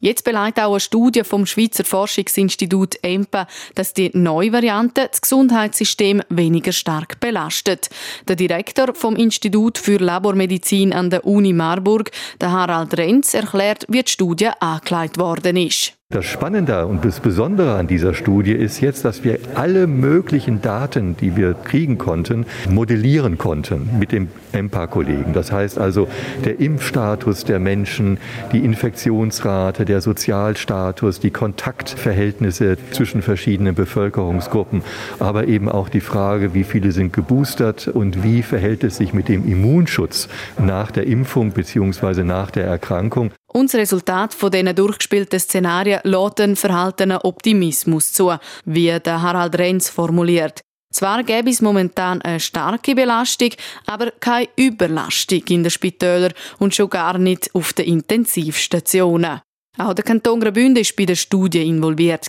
Jetzt 0.00 0.24
beleidigt 0.24 0.60
auch 0.60 0.72
eine 0.72 0.80
Studie 0.80 1.24
vom 1.24 1.46
Schweizer 1.46 1.84
Forschungsinstitut 1.84 2.96
EMPA, 3.02 3.46
dass 3.74 3.94
die 3.94 4.10
neue 4.12 4.52
Variante 4.52 5.08
das 5.10 5.22
Gesundheitssystem 5.22 6.22
weniger 6.28 6.72
stark 6.72 7.20
belastet. 7.20 7.88
Der 8.28 8.36
Direktor 8.36 8.94
vom 8.94 9.16
Institut 9.16 9.78
für 9.78 9.96
Labormedizin 9.96 10.92
an 10.92 11.10
der 11.10 11.24
Uni 11.24 11.52
Marburg, 11.52 12.10
der 12.40 12.52
Harald 12.52 12.96
Renz, 12.98 13.32
erklärt, 13.34 13.86
wie 13.88 14.02
die 14.02 14.10
Studie 14.10 14.50
angelegt 14.60 15.18
worden 15.18 15.56
ist. 15.56 15.94
Das 16.14 16.26
Spannende 16.26 16.86
und 16.86 17.04
das 17.04 17.18
Besondere 17.18 17.74
an 17.74 17.88
dieser 17.88 18.14
Studie 18.14 18.52
ist 18.52 18.80
jetzt, 18.80 19.04
dass 19.04 19.24
wir 19.24 19.40
alle 19.56 19.88
möglichen 19.88 20.62
Daten, 20.62 21.16
die 21.16 21.34
wir 21.34 21.54
kriegen 21.54 21.98
konnten, 21.98 22.46
modellieren 22.70 23.36
konnten 23.36 23.98
mit 23.98 24.12
dem 24.12 24.28
EMPA-Kollegen. 24.52 25.32
Das 25.32 25.50
heißt 25.50 25.76
also 25.76 26.06
der 26.44 26.60
Impfstatus 26.60 27.44
der 27.46 27.58
Menschen, 27.58 28.18
die 28.52 28.60
Infektionsrate, 28.60 29.84
der 29.84 30.00
Sozialstatus, 30.00 31.18
die 31.18 31.32
Kontaktverhältnisse 31.32 32.76
zwischen 32.92 33.20
verschiedenen 33.20 33.74
Bevölkerungsgruppen, 33.74 34.82
aber 35.18 35.48
eben 35.48 35.68
auch 35.68 35.88
die 35.88 36.00
Frage, 36.00 36.54
wie 36.54 36.62
viele 36.62 36.92
sind 36.92 37.12
geboostert 37.12 37.88
und 37.88 38.22
wie 38.22 38.42
verhält 38.42 38.84
es 38.84 38.98
sich 38.98 39.14
mit 39.14 39.28
dem 39.28 39.50
Immunschutz 39.50 40.28
nach 40.60 40.92
der 40.92 41.08
Impfung 41.08 41.50
bzw. 41.50 42.22
nach 42.22 42.52
der 42.52 42.66
Erkrankung. 42.66 43.32
Und 43.56 43.72
das 43.72 43.80
Resultat 43.80 44.34
von 44.34 44.50
diesen 44.50 44.74
durchgespielten 44.74 45.38
Szenarien 45.38 46.00
lässt 46.02 46.40
einen 46.40 46.56
verhaltenen 46.56 47.18
Optimismus 47.18 48.12
zu, 48.12 48.34
wie 48.64 48.98
der 48.98 49.22
Harald 49.22 49.56
Renz 49.56 49.88
formuliert. 49.88 50.60
Zwar 50.92 51.22
gäbe 51.22 51.50
es 51.50 51.62
momentan 51.62 52.20
eine 52.22 52.40
starke 52.40 52.94
Belastung, 52.94 53.50
aber 53.86 54.10
keine 54.12 54.48
Überlastung 54.56 55.42
in 55.48 55.62
den 55.62 55.70
Spitälern 55.70 56.32
und 56.58 56.74
schon 56.74 56.90
gar 56.90 57.18
nicht 57.18 57.54
auf 57.54 57.72
den 57.72 57.86
Intensivstationen. 57.86 59.40
Auch 59.76 59.92
der 59.92 60.04
Kanton 60.04 60.38
Graubünden 60.38 60.84
war 60.84 60.92
bei 60.96 61.04
der 61.04 61.16
Studie 61.16 61.66
involviert. 61.66 62.26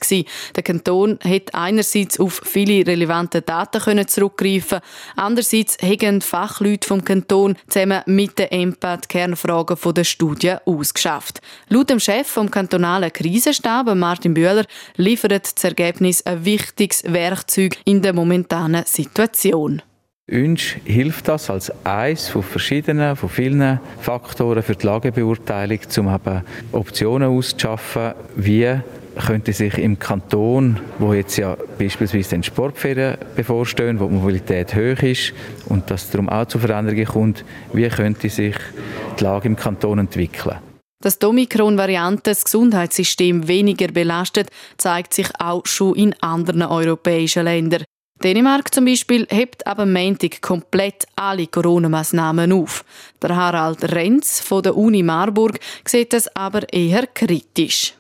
Der 0.56 0.64
Kanton 0.64 1.20
hat 1.24 1.54
einerseits 1.54 2.20
auf 2.20 2.42
viele 2.44 2.88
relevante 2.88 3.42
Daten 3.42 4.08
zurückgreifen 4.08 4.80
andererseits 5.16 5.78
haben 5.82 6.22
Fachleute 6.22 6.88
vom 6.88 7.06
Kanton 7.06 7.56
zusammen 7.68 8.02
mit 8.08 8.40
der 8.40 8.52
EMPA 8.52 8.98
die 8.98 9.08
Kernfragen 9.08 9.78
der 9.94 10.04
Studie 10.04 10.56
ausgeschafft. 10.66 11.40
Laut 11.70 11.90
dem 11.90 12.00
Chef 12.00 12.28
vom 12.28 12.50
kantonalen 12.50 13.14
Krisenstab, 13.14 13.94
Martin 13.94 14.34
Bühler, 14.34 14.66
liefert 14.96 15.56
das 15.56 15.64
Ergebnis 15.64 16.26
ein 16.26 16.46
wichtiges 16.46 17.04
Werkzeug 17.04 17.78
in 17.86 18.02
der 18.02 18.14
momentanen 18.14 18.86
Situation. 18.86 19.82
Uns 20.32 20.62
hilft 20.86 21.28
das 21.28 21.52
als 21.52 21.72
eines 21.86 22.30
von 22.30 22.42
verschiedenen, 22.42 23.16
von 23.16 23.30
vielen 23.30 23.80
Faktoren 24.02 24.64
für 24.64 24.76
die 24.76 24.84
Lagebeurteilung, 24.84 25.78
um 25.98 26.16
eben 26.16 26.42
Optionen 26.72 27.30
auszuschaffen, 27.30 28.14
wie 28.36 28.80
könnte 29.24 29.54
sich 29.54 29.78
im 29.78 30.00
Kanton, 30.00 30.80
wo 30.98 31.14
jetzt 31.14 31.38
ja 31.38 31.56
beispielsweise 31.78 32.32
den 32.32 32.44
Sportferien 32.44 33.18
bevorstehen, 33.36 34.00
wo 34.00 34.08
die 34.08 34.16
Mobilität 34.16 34.74
hoch 34.74 35.04
ist 35.04 35.32
und 35.68 35.92
das 35.92 36.10
darum 36.10 36.28
auch 36.28 36.46
zu 36.46 36.58
Veränderungen 36.58 37.06
kommt, 37.06 37.46
wie 37.72 37.88
könnte 37.88 38.28
sich 38.28 38.56
die 39.20 39.24
Lage 39.24 39.48
im 39.48 39.56
Kanton 39.56 40.00
entwickeln? 40.00 40.58
Dass 41.04 41.20
die 41.20 41.26
Omikron-Variante 41.28 42.32
das 42.32 42.44
Gesundheitssystem 42.44 43.48
weniger 43.48 43.90
belastet, 43.90 44.50
zeigt 44.78 45.14
sich 45.14 45.28
auch 45.38 45.68
schon 45.68 45.96
in 45.96 46.16
anderen 46.22 46.64
europäischen 46.64 47.44
Ländern. 47.44 47.84
Dänemark 48.24 48.74
zum 48.74 48.86
Beispiel 48.86 49.28
hebt 49.30 49.68
aber 49.68 49.86
Montag 49.86 50.42
komplett 50.42 51.06
alle 51.16 51.48
Corona-Massnahmen 51.48 52.54
auf. 52.54 52.86
Der 53.22 53.36
Harald 53.36 53.84
Renz 53.92 54.40
von 54.40 54.64
der 54.64 54.76
Uni 54.76 55.04
Marburg 55.04 55.60
sieht 55.86 56.14
das 56.14 56.34
aber 56.36 56.72
eher 56.72 57.08
kritisch. 57.08 57.94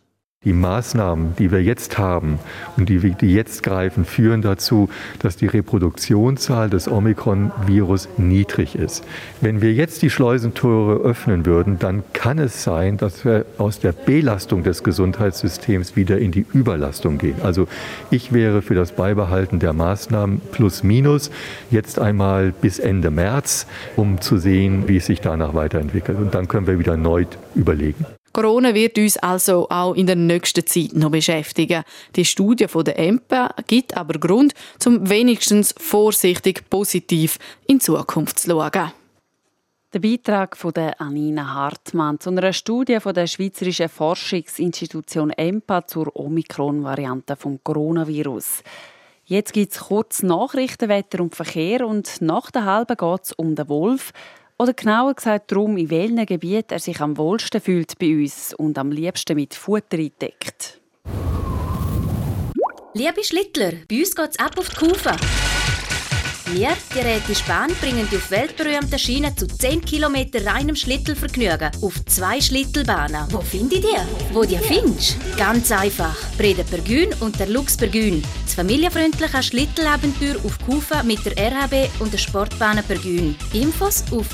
Die 0.45 0.53
Maßnahmen, 0.53 1.35
die 1.37 1.51
wir 1.51 1.61
jetzt 1.61 1.97
haben 1.97 2.39
und 2.77 2.87
die, 2.87 2.99
die 2.99 3.33
jetzt 3.33 3.63
greifen, 3.63 4.05
führen 4.05 4.41
dazu, 4.41 4.89
dass 5.19 5.35
die 5.35 5.47
Reproduktionszahl 5.47 6.69
des 6.69 6.87
Omikron-Virus 6.87 8.09
niedrig 8.17 8.75
ist. 8.75 9.03
Wenn 9.41 9.61
wir 9.61 9.73
jetzt 9.73 10.03
die 10.03 10.09
Schleusentore 10.09 10.97
öffnen 10.97 11.45
würden, 11.45 11.79
dann 11.79 12.03
kann 12.13 12.37
es 12.37 12.63
sein, 12.63 12.97
dass 12.97 13.25
wir 13.25 13.45
aus 13.57 13.79
der 13.79 13.91
Belastung 13.91 14.63
des 14.63 14.83
Gesundheitssystems 14.83 15.95
wieder 15.95 16.19
in 16.19 16.31
die 16.31 16.45
Überlastung 16.53 17.17
gehen. 17.17 17.35
Also 17.43 17.67
ich 18.11 18.31
wäre 18.31 18.61
für 18.61 18.75
das 18.75 18.91
Beibehalten 18.91 19.59
der 19.59 19.73
Maßnahmen 19.73 20.41
plus 20.51 20.83
minus 20.83 21.31
jetzt 21.71 21.99
einmal 21.99 22.53
bis 22.61 22.79
Ende 22.79 23.09
März, 23.09 23.65
um 23.95 24.21
zu 24.21 24.37
sehen, 24.37 24.87
wie 24.87 24.97
es 24.97 25.07
sich 25.07 25.21
danach 25.21 25.53
weiterentwickelt. 25.53 26.17
Und 26.19 26.35
dann 26.35 26.47
können 26.47 26.67
wir 26.67 26.79
wieder 26.79 26.97
neu 26.97 27.25
überlegen. 27.55 28.05
Corona 28.35 28.73
wird 28.73 28.97
uns 28.97 29.15
also 29.15 29.69
auch 29.69 29.93
in 29.93 30.07
der 30.07 30.17
nächsten 30.17 30.67
Zeit 30.67 30.91
noch 30.91 31.09
beschäftigen. 31.09 31.85
Die 32.17 32.25
Studie 32.25 32.67
von 32.67 32.83
der 32.83 32.99
EMPA 32.99 33.55
gibt 33.65 33.95
aber 33.95 34.19
Grund, 34.19 34.53
zum 34.77 35.09
wenigstens 35.09 35.73
vorsichtig 35.77 36.69
positiv 36.69 37.39
in 37.65 37.79
Zukunft 37.79 38.39
zu 38.39 38.49
schauen. 38.49 38.91
Der 39.93 39.99
Beitrag 39.99 40.57
von 40.57 40.73
der 40.73 40.99
Anina 40.99 41.53
Hartmann 41.53 42.19
zu 42.19 42.29
einer 42.29 42.51
Studie 42.51 42.99
von 42.99 43.13
der 43.13 43.27
Schweizerischen 43.27 43.87
Forschungsinstitution 43.87 45.29
EMPA 45.29 45.87
zur 45.87 46.13
Omikron-Variante 46.13 47.37
vom 47.37 47.63
Coronavirus. 47.63 48.63
Jetzt 49.23 49.53
gibt 49.53 49.71
es 49.71 49.79
kurz 49.79 50.23
Nachrichtenwetter 50.23 51.21
und 51.21 51.33
Verkehr 51.33 51.87
und 51.87 52.21
nach 52.21 52.51
der 52.51 52.65
halben 52.65 52.97
geht 52.97 53.23
es 53.23 53.31
um 53.31 53.55
den 53.55 53.69
Wolf. 53.69 54.11
Oder 54.57 54.74
genauer 54.74 55.13
gesagt 55.15 55.51
darum, 55.51 55.75
in 55.75 55.89
welchem 55.89 56.25
Gebiet 56.25 56.71
er 56.71 56.79
sich 56.79 57.01
am 57.01 57.17
wohlsten 57.17 57.59
fühlt 57.59 58.00
bei 58.00 58.15
uns 58.15 58.53
und 58.53 58.77
am 58.77 58.89
liebsten 58.89 59.35
mit 59.35 59.53
Futter 59.53 59.97
eindeckt. 59.97 60.79
Liebe 62.93 63.24
Schlittler, 63.24 63.74
bei 63.89 64.00
uns 64.00 64.15
geht 64.15 64.29
es 64.29 64.39
ab 64.39 64.57
auf 64.57 64.69
die 64.69 64.75
Kufe. 64.77 65.12
Wir, 66.47 66.69
die 66.93 66.99
Räte 66.99 67.33
Spahn, 67.33 67.71
bringen 67.81 68.07
die 68.11 68.17
auf 68.17 68.29
weltberühmten 68.29 68.99
Schienen 68.99 69.35
zu 69.35 69.47
10 69.47 69.81
km 69.83 70.15
reinem 70.45 70.75
Schlittelvergnügen 70.75 71.71
auf 71.81 71.93
zwei 72.05 72.39
Schlittelbahnen. 72.39 73.25
Wo 73.31 73.41
finde 73.41 73.75
ich 73.75 73.81
die? 73.81 74.33
Wo 74.33 74.43
die 74.43 74.57
findest? 74.59 75.17
Ganz 75.37 75.71
einfach. 75.71 76.15
Breda 76.37 76.63
Pergün 76.63 77.13
und 77.19 77.39
der 77.39 77.47
Lux 77.47 77.75
Pergün. 77.75 78.21
Das 78.45 78.53
familienfreundliche 78.53 79.41
Schlittelabenteuer 79.41 80.35
auf 80.45 80.59
Kufa 80.65 81.01
mit 81.03 81.25
der 81.25 81.33
RHB 81.33 81.89
und 81.99 82.13
der 82.13 82.19
Sportbahn 82.19 82.83
Pergün. 82.83 83.35
Infos 83.53 84.03
auf 84.11 84.27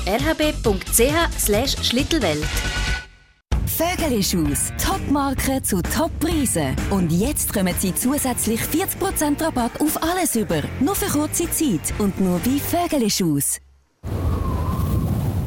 rhb.ch/schlittelwelt. 3.82 3.92
Vögelischus. 3.98 4.72
Top-Marken 4.82 5.64
zu 5.64 5.82
Top-Preisen. 5.82 6.76
Und 6.90 7.10
jetzt 7.12 7.52
kommen 7.52 7.74
Sie 7.78 7.94
zusätzlich 7.94 8.60
40% 8.60 9.42
Rabatt 9.42 9.80
auf 9.80 10.02
alles 10.02 10.36
über. 10.36 10.62
Nur 10.80 10.94
für 10.94 11.10
kurze 11.10 11.50
Zeit 11.50 11.92
und 11.98 12.20
nur 12.20 12.38
bei 12.38 12.58
Vögelischus. 12.58 13.58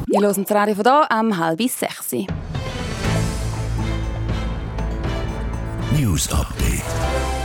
Wir 0.08 0.20
hören 0.20 0.44
das 0.44 0.54
Radio 0.54 0.74
von 0.74 0.84
hier 0.84 1.10
am 1.10 1.36
halb 1.36 1.60
sechs. 1.62 2.12
News 5.92 6.30
Update. 6.32 7.35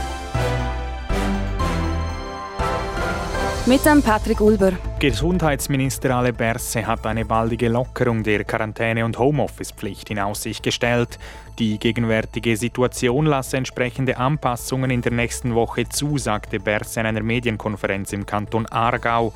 Mit 3.64 3.86
dem 3.86 4.02
Patrick 4.02 4.40
Ulber. 4.40 4.72
Gesundheitsminister 4.98 6.10
Ale 6.16 6.32
Berse 6.32 6.84
hat 6.84 7.06
eine 7.06 7.24
baldige 7.24 7.68
Lockerung 7.68 8.24
der 8.24 8.42
Quarantäne- 8.42 9.04
und 9.04 9.20
Homeoffice-Pflicht 9.20 10.10
in 10.10 10.18
Aussicht 10.18 10.64
gestellt. 10.64 11.20
Die 11.60 11.78
gegenwärtige 11.78 12.56
Situation 12.56 13.24
lasse 13.24 13.56
entsprechende 13.58 14.16
Anpassungen 14.16 14.90
in 14.90 15.00
der 15.00 15.12
nächsten 15.12 15.54
Woche 15.54 15.88
zu, 15.88 16.18
sagte 16.18 16.58
Berse 16.58 16.98
in 16.98 17.06
einer 17.06 17.22
Medienkonferenz 17.22 18.12
im 18.12 18.26
Kanton 18.26 18.66
Aargau. 18.66 19.32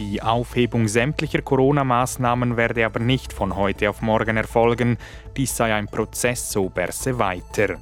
Die 0.00 0.20
Aufhebung 0.22 0.88
sämtlicher 0.88 1.42
Corona-Maßnahmen 1.42 2.56
werde 2.56 2.84
aber 2.84 2.98
nicht 2.98 3.32
von 3.32 3.54
heute 3.54 3.90
auf 3.90 4.02
morgen 4.02 4.36
erfolgen. 4.36 4.98
Dies 5.36 5.56
sei 5.56 5.72
ein 5.72 5.86
Prozess, 5.86 6.50
so 6.50 6.68
Berse 6.68 7.20
weiter. 7.20 7.76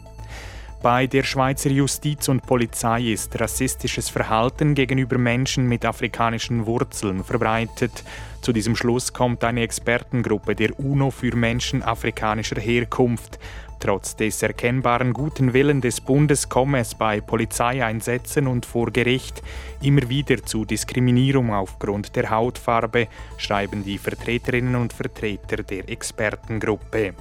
Bei 0.82 1.06
der 1.06 1.24
Schweizer 1.24 1.70
Justiz 1.70 2.28
und 2.28 2.46
Polizei 2.46 3.12
ist 3.12 3.40
rassistisches 3.40 4.08
Verhalten 4.08 4.74
gegenüber 4.74 5.18
Menschen 5.18 5.66
mit 5.68 5.84
afrikanischen 5.84 6.66
Wurzeln 6.66 7.24
verbreitet. 7.24 8.04
Zu 8.42 8.52
diesem 8.52 8.76
Schluss 8.76 9.12
kommt 9.12 9.42
eine 9.42 9.62
Expertengruppe 9.62 10.54
der 10.54 10.78
UNO 10.78 11.10
für 11.10 11.34
Menschen 11.34 11.82
afrikanischer 11.82 12.60
Herkunft. 12.60 13.38
Trotz 13.80 14.16
des 14.16 14.42
erkennbaren 14.42 15.12
guten 15.12 15.52
Willen 15.52 15.80
des 15.80 16.00
Bundes 16.00 16.48
komme 16.48 16.80
es 16.80 16.94
bei 16.94 17.20
Polizeieinsätzen 17.20 18.46
und 18.46 18.64
vor 18.64 18.90
Gericht 18.90 19.42
immer 19.82 20.08
wieder 20.08 20.42
zu 20.44 20.64
Diskriminierung 20.64 21.52
aufgrund 21.52 22.16
der 22.16 22.30
Hautfarbe, 22.30 23.08
schreiben 23.36 23.84
die 23.84 23.98
Vertreterinnen 23.98 24.76
und 24.76 24.92
Vertreter 24.92 25.62
der 25.62 25.88
Expertengruppe. 25.88 27.14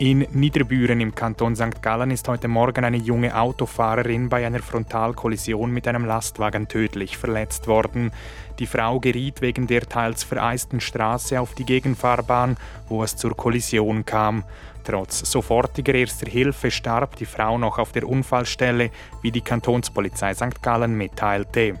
In 0.00 0.26
Niederbüren 0.32 0.98
im 1.02 1.14
Kanton 1.14 1.54
St. 1.54 1.82
Gallen 1.82 2.10
ist 2.10 2.26
heute 2.26 2.48
Morgen 2.48 2.86
eine 2.86 2.96
junge 2.96 3.38
Autofahrerin 3.38 4.30
bei 4.30 4.46
einer 4.46 4.60
Frontalkollision 4.60 5.70
mit 5.70 5.86
einem 5.86 6.06
Lastwagen 6.06 6.68
tödlich 6.68 7.18
verletzt 7.18 7.66
worden. 7.66 8.10
Die 8.58 8.66
Frau 8.66 8.98
geriet 8.98 9.42
wegen 9.42 9.66
der 9.66 9.82
teils 9.82 10.24
vereisten 10.24 10.80
Straße 10.80 11.38
auf 11.38 11.54
die 11.54 11.66
Gegenfahrbahn, 11.66 12.56
wo 12.88 13.04
es 13.04 13.14
zur 13.14 13.36
Kollision 13.36 14.06
kam. 14.06 14.44
Trotz 14.84 15.30
sofortiger 15.30 15.92
erster 15.92 16.30
Hilfe 16.30 16.70
starb 16.70 17.16
die 17.16 17.26
Frau 17.26 17.58
noch 17.58 17.78
auf 17.78 17.92
der 17.92 18.08
Unfallstelle, 18.08 18.90
wie 19.20 19.32
die 19.32 19.42
Kantonspolizei 19.42 20.32
St. 20.32 20.62
Gallen 20.62 20.96
mitteilte. 20.96 21.74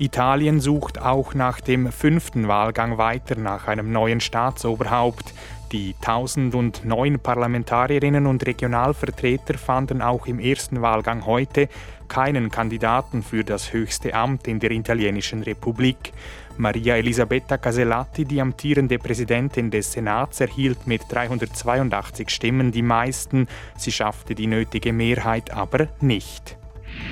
Italien 0.00 0.60
sucht 0.60 1.00
auch 1.00 1.34
nach 1.34 1.60
dem 1.60 1.90
fünften 1.90 2.46
Wahlgang 2.46 2.98
weiter 2.98 3.36
nach 3.36 3.66
einem 3.66 3.90
neuen 3.90 4.20
Staatsoberhaupt. 4.20 5.34
Die 5.72 5.94
1009 6.00 7.18
Parlamentarierinnen 7.18 8.26
und 8.26 8.46
Regionalvertreter 8.46 9.58
fanden 9.58 10.00
auch 10.00 10.26
im 10.26 10.38
ersten 10.38 10.80
Wahlgang 10.80 11.26
heute 11.26 11.68
keinen 12.08 12.50
Kandidaten 12.50 13.22
für 13.22 13.44
das 13.44 13.72
höchste 13.74 14.14
Amt 14.14 14.48
in 14.48 14.60
der 14.60 14.70
italienischen 14.70 15.42
Republik. 15.42 16.12
Maria 16.56 16.96
Elisabetta 16.96 17.58
Casellati, 17.58 18.24
die 18.24 18.40
amtierende 18.40 18.98
Präsidentin 18.98 19.70
des 19.70 19.92
Senats, 19.92 20.40
erhielt 20.40 20.86
mit 20.86 21.02
382 21.08 22.30
Stimmen 22.30 22.72
die 22.72 22.82
meisten. 22.82 23.46
Sie 23.76 23.92
schaffte 23.92 24.34
die 24.34 24.46
nötige 24.46 24.94
Mehrheit 24.94 25.52
aber 25.52 25.88
nicht. 26.00 26.56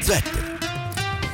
Wetter. 0.00 0.65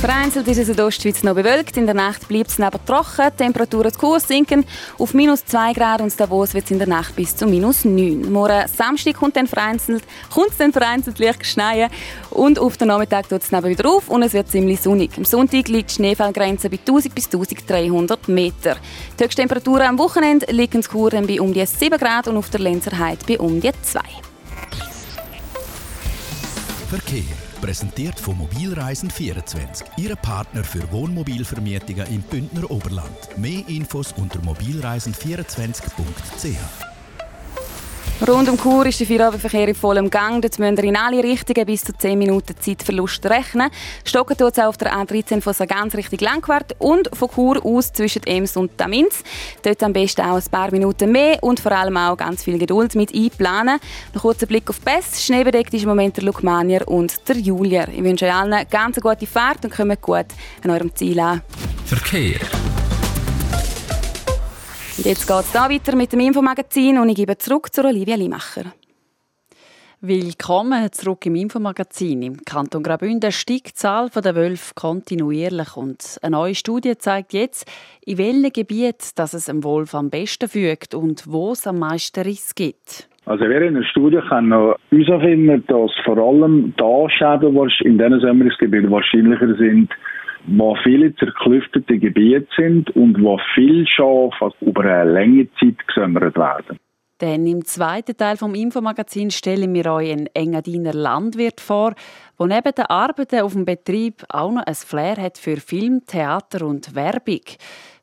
Vereinzelt 0.00 0.46
ist 0.46 0.58
es 0.58 0.68
in 0.68 0.76
der 0.76 0.86
Ostschweiz 0.86 1.24
noch 1.24 1.34
bewölkt. 1.34 1.76
In 1.76 1.86
der 1.86 1.94
Nacht 1.94 2.28
bleibt 2.28 2.50
es 2.50 2.60
aber 2.60 2.78
trocken. 2.84 3.32
Die 3.32 3.36
Temperaturen 3.36 3.92
zu 3.92 3.98
Kurs 3.98 4.28
sinken 4.28 4.64
auf 4.96 5.12
minus 5.12 5.44
2 5.44 5.72
Grad 5.72 6.00
und 6.00 6.18
Davos 6.20 6.54
wird 6.54 6.66
es 6.66 6.70
in 6.70 6.78
der 6.78 6.86
Nacht 6.86 7.16
bis 7.16 7.34
zu 7.34 7.48
minus 7.48 7.84
9. 7.84 8.30
Morgen 8.30 8.68
Samstag 8.68 9.14
kommt 9.14 9.34
dann 9.34 9.48
vereinzelt, 9.48 10.04
kommt 10.32 10.52
dann 10.58 10.72
vereinzelt 10.72 11.18
leicht 11.18 11.44
schneien 11.44 11.90
und 12.30 12.60
auf 12.60 12.76
den 12.76 12.88
Nachmittag 12.88 13.28
tut 13.28 13.42
es 13.42 13.50
wieder 13.50 13.90
auf 13.90 14.08
und 14.08 14.22
es 14.22 14.34
wird 14.34 14.48
ziemlich 14.48 14.80
sonnig. 14.80 15.10
Am 15.16 15.24
Sonntag 15.24 15.66
liegt 15.66 15.90
die 15.90 15.94
Schneefallgrenze 15.94 16.70
bei 16.70 16.78
1000 16.78 17.12
bis 17.12 17.26
1300 17.26 18.28
Meter. 18.28 18.76
Die 19.18 19.24
Höchsttemperaturen 19.24 19.82
am 19.88 19.98
Wochenende 19.98 20.46
liegen 20.52 20.76
in 20.76 20.82
Chur 20.82 21.10
bei 21.10 21.40
um 21.40 21.52
die 21.52 21.66
7 21.66 21.98
Grad 21.98 22.28
und 22.28 22.36
auf 22.36 22.50
der 22.50 22.60
Lenzerheide 22.60 23.24
bei 23.26 23.36
um 23.40 23.60
die 23.60 23.72
2. 23.82 24.00
Verkehr 26.88 27.47
Präsentiert 27.60 28.20
von 28.20 28.38
Mobilreisen24, 28.38 29.84
Ihre 29.96 30.16
Partner 30.16 30.62
für 30.62 30.92
Wohnmobilvermietungen 30.92 32.06
im 32.06 32.22
Bündner 32.22 32.70
Oberland. 32.70 33.36
Mehr 33.36 33.68
Infos 33.68 34.12
unter 34.12 34.38
mobilreisen24.ch. 34.40 36.97
Rund 38.26 38.48
um 38.48 38.58
Chur 38.58 38.84
ist 38.84 38.98
der 38.98 39.06
Feierabendverkehr 39.06 39.68
in 39.68 39.74
vollem 39.76 40.10
Gang. 40.10 40.42
Dort 40.42 40.58
müssen 40.58 40.76
wir 40.76 40.84
in 40.84 40.96
alle 40.96 41.22
Richtungen 41.22 41.64
bis 41.64 41.84
zu 41.84 41.96
10 41.96 42.18
Minuten 42.18 42.54
Zeitverlust 42.58 43.24
rechnen. 43.26 43.70
Stocken 44.04 44.36
tut 44.36 44.52
es 44.52 44.58
auch 44.58 44.66
auf 44.66 44.76
der 44.76 44.92
A13 44.92 45.40
von 45.40 45.54
Sargans 45.54 45.94
Richtung 45.94 46.18
Langquart 46.18 46.74
und 46.78 47.08
von 47.16 47.30
Chur 47.30 47.64
aus 47.64 47.92
zwischen 47.92 48.24
Ems 48.24 48.56
und 48.56 48.76
Tamins. 48.76 49.22
Dort 49.62 49.82
am 49.84 49.92
besten 49.92 50.22
auch 50.22 50.36
ein 50.36 50.50
paar 50.50 50.72
Minuten 50.72 51.12
mehr 51.12 51.38
und 51.42 51.60
vor 51.60 51.70
allem 51.70 51.96
auch 51.96 52.16
ganz 52.16 52.42
viel 52.42 52.58
Geduld 52.58 52.96
mit 52.96 53.14
einplanen. 53.14 53.78
Noch 54.12 54.22
kurzer 54.22 54.46
Blick 54.46 54.68
auf 54.68 54.80
Best. 54.80 55.22
Schneebedeckt 55.22 55.72
ist 55.72 55.84
im 55.84 55.88
Moment 55.88 56.16
der 56.16 56.24
Lukmanier 56.24 56.88
und 56.88 57.28
der 57.28 57.36
Julier. 57.36 57.86
Ich 57.88 58.02
wünsche 58.02 58.26
euch 58.26 58.34
allen 58.34 58.52
eine 58.52 58.66
ganz 58.66 59.00
gute 59.00 59.28
Fahrt 59.28 59.64
und 59.64 59.72
kommt 59.72 60.02
gut 60.02 60.26
an 60.64 60.70
eurem 60.70 60.92
Ziel 60.94 61.20
an. 61.20 61.42
Verkehr. 61.86 62.40
Und 64.98 65.06
jetzt 65.06 65.28
geht 65.28 65.36
es 65.36 65.52
da 65.52 65.70
weiter 65.70 65.94
mit 65.94 66.12
dem 66.12 66.18
Infomagazin 66.18 66.98
und 66.98 67.08
ich 67.08 67.14
gebe 67.14 67.38
zurück 67.38 67.72
zu 67.72 67.84
Olivia 67.84 68.16
Limacher. 68.16 68.72
Willkommen 70.00 70.90
zurück 70.90 71.24
im 71.26 71.36
Infomagazin. 71.36 72.22
Im 72.22 72.38
Kanton 72.44 72.82
Graubünden 72.82 73.30
steigt 73.30 73.68
die 73.68 73.74
Zahl 73.74 74.10
der 74.10 74.34
Wölfe 74.34 74.74
kontinuierlich 74.74 75.76
und 75.76 76.18
eine 76.20 76.32
neue 76.32 76.56
Studie 76.56 76.98
zeigt 76.98 77.32
jetzt, 77.32 77.70
in 78.04 78.18
welchen 78.18 78.52
Gebieten 78.52 79.12
dass 79.14 79.34
es 79.34 79.48
einem 79.48 79.62
Wolf 79.62 79.94
am 79.94 80.10
besten 80.10 80.48
fügt 80.48 80.96
und 80.96 81.28
wo 81.28 81.52
es 81.52 81.64
am 81.68 81.78
meisten 81.78 82.24
Riss 82.24 82.56
gibt. 82.56 83.08
Also 83.24 83.44
während 83.44 83.76
der 83.76 83.84
Studie 83.84 84.18
kann 84.28 84.48
noch 84.48 84.78
herausfinden, 84.90 85.62
dass 85.68 85.92
vor 86.04 86.18
allem 86.18 86.74
da 86.76 87.08
Schäden 87.08 87.56
in 87.84 87.98
diesen 87.98 88.18
Sommergebieten 88.18 88.90
wahrscheinlicher 88.90 89.54
sind 89.58 89.92
wo 90.46 90.76
viele 90.82 91.14
zerklüftete 91.16 91.98
Gebiete 91.98 92.46
sind 92.56 92.90
und 92.96 93.22
wo 93.22 93.38
viel 93.54 93.86
Schafe 93.86 94.52
über 94.60 94.84
eine 94.84 95.12
längere 95.12 95.48
Zeit 95.60 95.86
gesammelt 95.86 96.36
werden. 96.36 96.78
Denn 97.20 97.46
im 97.46 97.64
zweiten 97.64 98.16
Teil 98.16 98.36
vom 98.36 98.54
Infomagazin 98.54 99.30
stellen 99.32 99.74
wir 99.74 99.92
euch 99.92 100.12
einen 100.12 100.28
Engadiner 100.34 100.92
Landwirt 100.92 101.60
vor, 101.60 101.94
der 102.38 102.46
neben 102.46 102.74
den 102.74 102.86
Arbeiten 102.86 103.40
auf 103.40 103.54
dem 103.54 103.64
Betrieb 103.64 104.22
auch 104.28 104.52
noch 104.52 104.62
ein 104.64 104.74
Flair 104.74 105.16
hat 105.16 105.36
für 105.36 105.56
Film, 105.56 106.02
Theater 106.06 106.64
und 106.64 106.94
Werbung. 106.94 107.40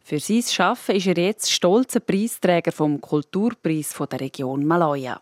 Für 0.04 0.19
sein 0.19 0.43
Schaffen 0.43 0.95
ist 0.95 1.08
er 1.08 1.17
jetzt 1.17 1.52
stolzer 1.52 2.02
Preisträger 2.02 2.74
vom 2.74 3.00
Kulturpreis 3.00 3.98
der 4.12 4.19
Region 4.19 4.65
Maloja. 4.65 5.19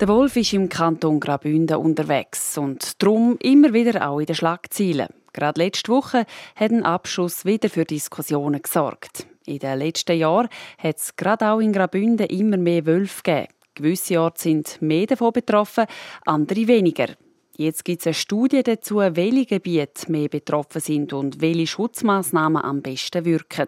Der 0.00 0.06
Wolf 0.06 0.36
ist 0.36 0.52
im 0.52 0.68
Kanton 0.68 1.18
Graubünden 1.18 1.76
unterwegs 1.76 2.56
und 2.56 3.02
darum 3.02 3.36
immer 3.42 3.72
wieder 3.72 4.08
auch 4.08 4.20
in 4.20 4.26
den 4.26 4.36
Schlagzeilen. 4.36 5.08
Gerade 5.32 5.60
letzte 5.60 5.90
Woche 5.90 6.24
hat 6.54 6.70
ein 6.70 6.84
Abschuss 6.84 7.44
wieder 7.44 7.68
für 7.68 7.84
Diskussionen 7.84 8.62
gesorgt. 8.62 9.26
In 9.44 9.58
den 9.58 9.76
letzten 9.76 10.16
Jahren 10.16 10.50
hat 10.78 10.98
es 10.98 11.16
gerade 11.16 11.50
auch 11.50 11.58
in 11.58 11.72
Graubünden 11.72 12.28
immer 12.28 12.58
mehr 12.58 12.86
Wölfe 12.86 13.22
gegeben. 13.24 13.52
Gewisse 13.74 14.20
Orte 14.20 14.40
sind 14.40 14.80
mehr 14.80 15.06
davon 15.06 15.32
betroffen, 15.32 15.86
andere 16.24 16.68
weniger. 16.68 17.08
Jetzt 17.56 17.84
gibt 17.84 18.02
es 18.02 18.06
eine 18.06 18.14
Studie 18.14 18.62
dazu, 18.62 18.98
welche 18.98 19.46
Gebiete 19.46 20.12
mehr 20.12 20.28
betroffen 20.28 20.80
sind 20.80 21.12
und 21.12 21.40
welche 21.40 21.66
Schutzmaßnahmen 21.66 22.62
am 22.62 22.82
besten 22.82 23.24
wirken. 23.24 23.66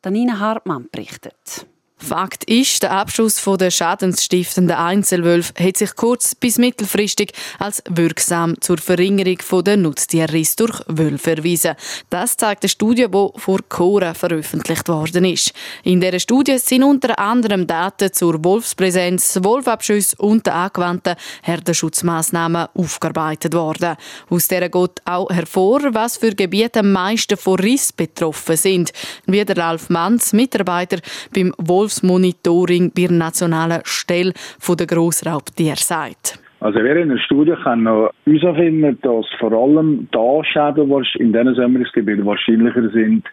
Danina 0.00 0.38
Hartmann 0.38 0.86
berichtet. 0.92 1.66
Fakt 1.98 2.44
ist, 2.44 2.82
der 2.82 2.92
Abschuss 2.92 3.42
der 3.58 3.70
schadensstiftenden 3.70 4.76
Einzelwölfe 4.76 5.54
hat 5.58 5.78
sich 5.78 5.96
kurz- 5.96 6.34
bis 6.34 6.58
mittelfristig 6.58 7.32
als 7.58 7.82
wirksam 7.88 8.60
zur 8.60 8.76
Verringerung 8.76 9.64
der 9.64 9.78
Nutztierriss 9.78 10.56
durch 10.56 10.82
Wölfe 10.88 11.38
erwiesen. 11.38 11.74
Das 12.10 12.36
zeigt 12.36 12.64
eine 12.64 12.68
Studie, 12.68 13.06
die 13.08 13.28
vor 13.40 13.60
Cora 13.70 14.12
veröffentlicht 14.12 14.88
worden 14.88 15.24
ist. 15.24 15.54
In 15.84 16.02
dieser 16.02 16.20
Studie 16.20 16.58
sind 16.58 16.84
unter 16.84 17.18
anderem 17.18 17.66
Daten 17.66 18.12
zur 18.12 18.44
Wolfspräsenz, 18.44 19.38
Wolfabschüsse 19.42 20.16
und 20.18 20.46
den 20.46 20.52
angewandten 20.52 21.16
Herdenschutzmaßnahmen 21.42 22.66
aufgearbeitet 22.74 23.54
worden. 23.54 23.96
Aus 24.28 24.48
der 24.48 24.68
geht 24.68 25.00
auch 25.06 25.30
hervor, 25.30 25.80
was 25.92 26.18
für 26.18 26.34
Gebiete 26.34 26.80
am 26.80 26.92
meisten 26.92 27.38
von 27.38 27.58
Riss 27.58 27.90
betroffen 27.90 28.58
sind. 28.58 28.92
Wie 29.24 29.42
der 29.42 29.56
Ralf 29.56 29.88
Manz, 29.88 30.34
Mitarbeiter 30.34 30.98
beim 31.34 31.54
Wolf 31.56 31.85
Wolfsmonitoring 31.86 32.90
bei 32.94 33.06
der 33.06 33.12
nationalen 33.12 33.80
Stelle 33.84 34.32
der 34.68 34.86
Grossraubtier 34.86 35.76
sagt. 35.76 36.38
Also 36.58 36.78
wir 36.80 36.96
in 36.96 37.10
der 37.10 37.18
Studie 37.18 37.54
können 37.62 37.86
herausfinden, 37.86 38.98
dass 39.02 39.26
vor 39.38 39.52
allem 39.52 40.08
da 40.10 40.42
Schäden 40.44 40.90
in 41.18 41.32
diesen 41.32 41.54
Sämmerungsgebieten 41.54 42.26
wahrscheinlicher 42.26 42.88
sind, 42.90 43.24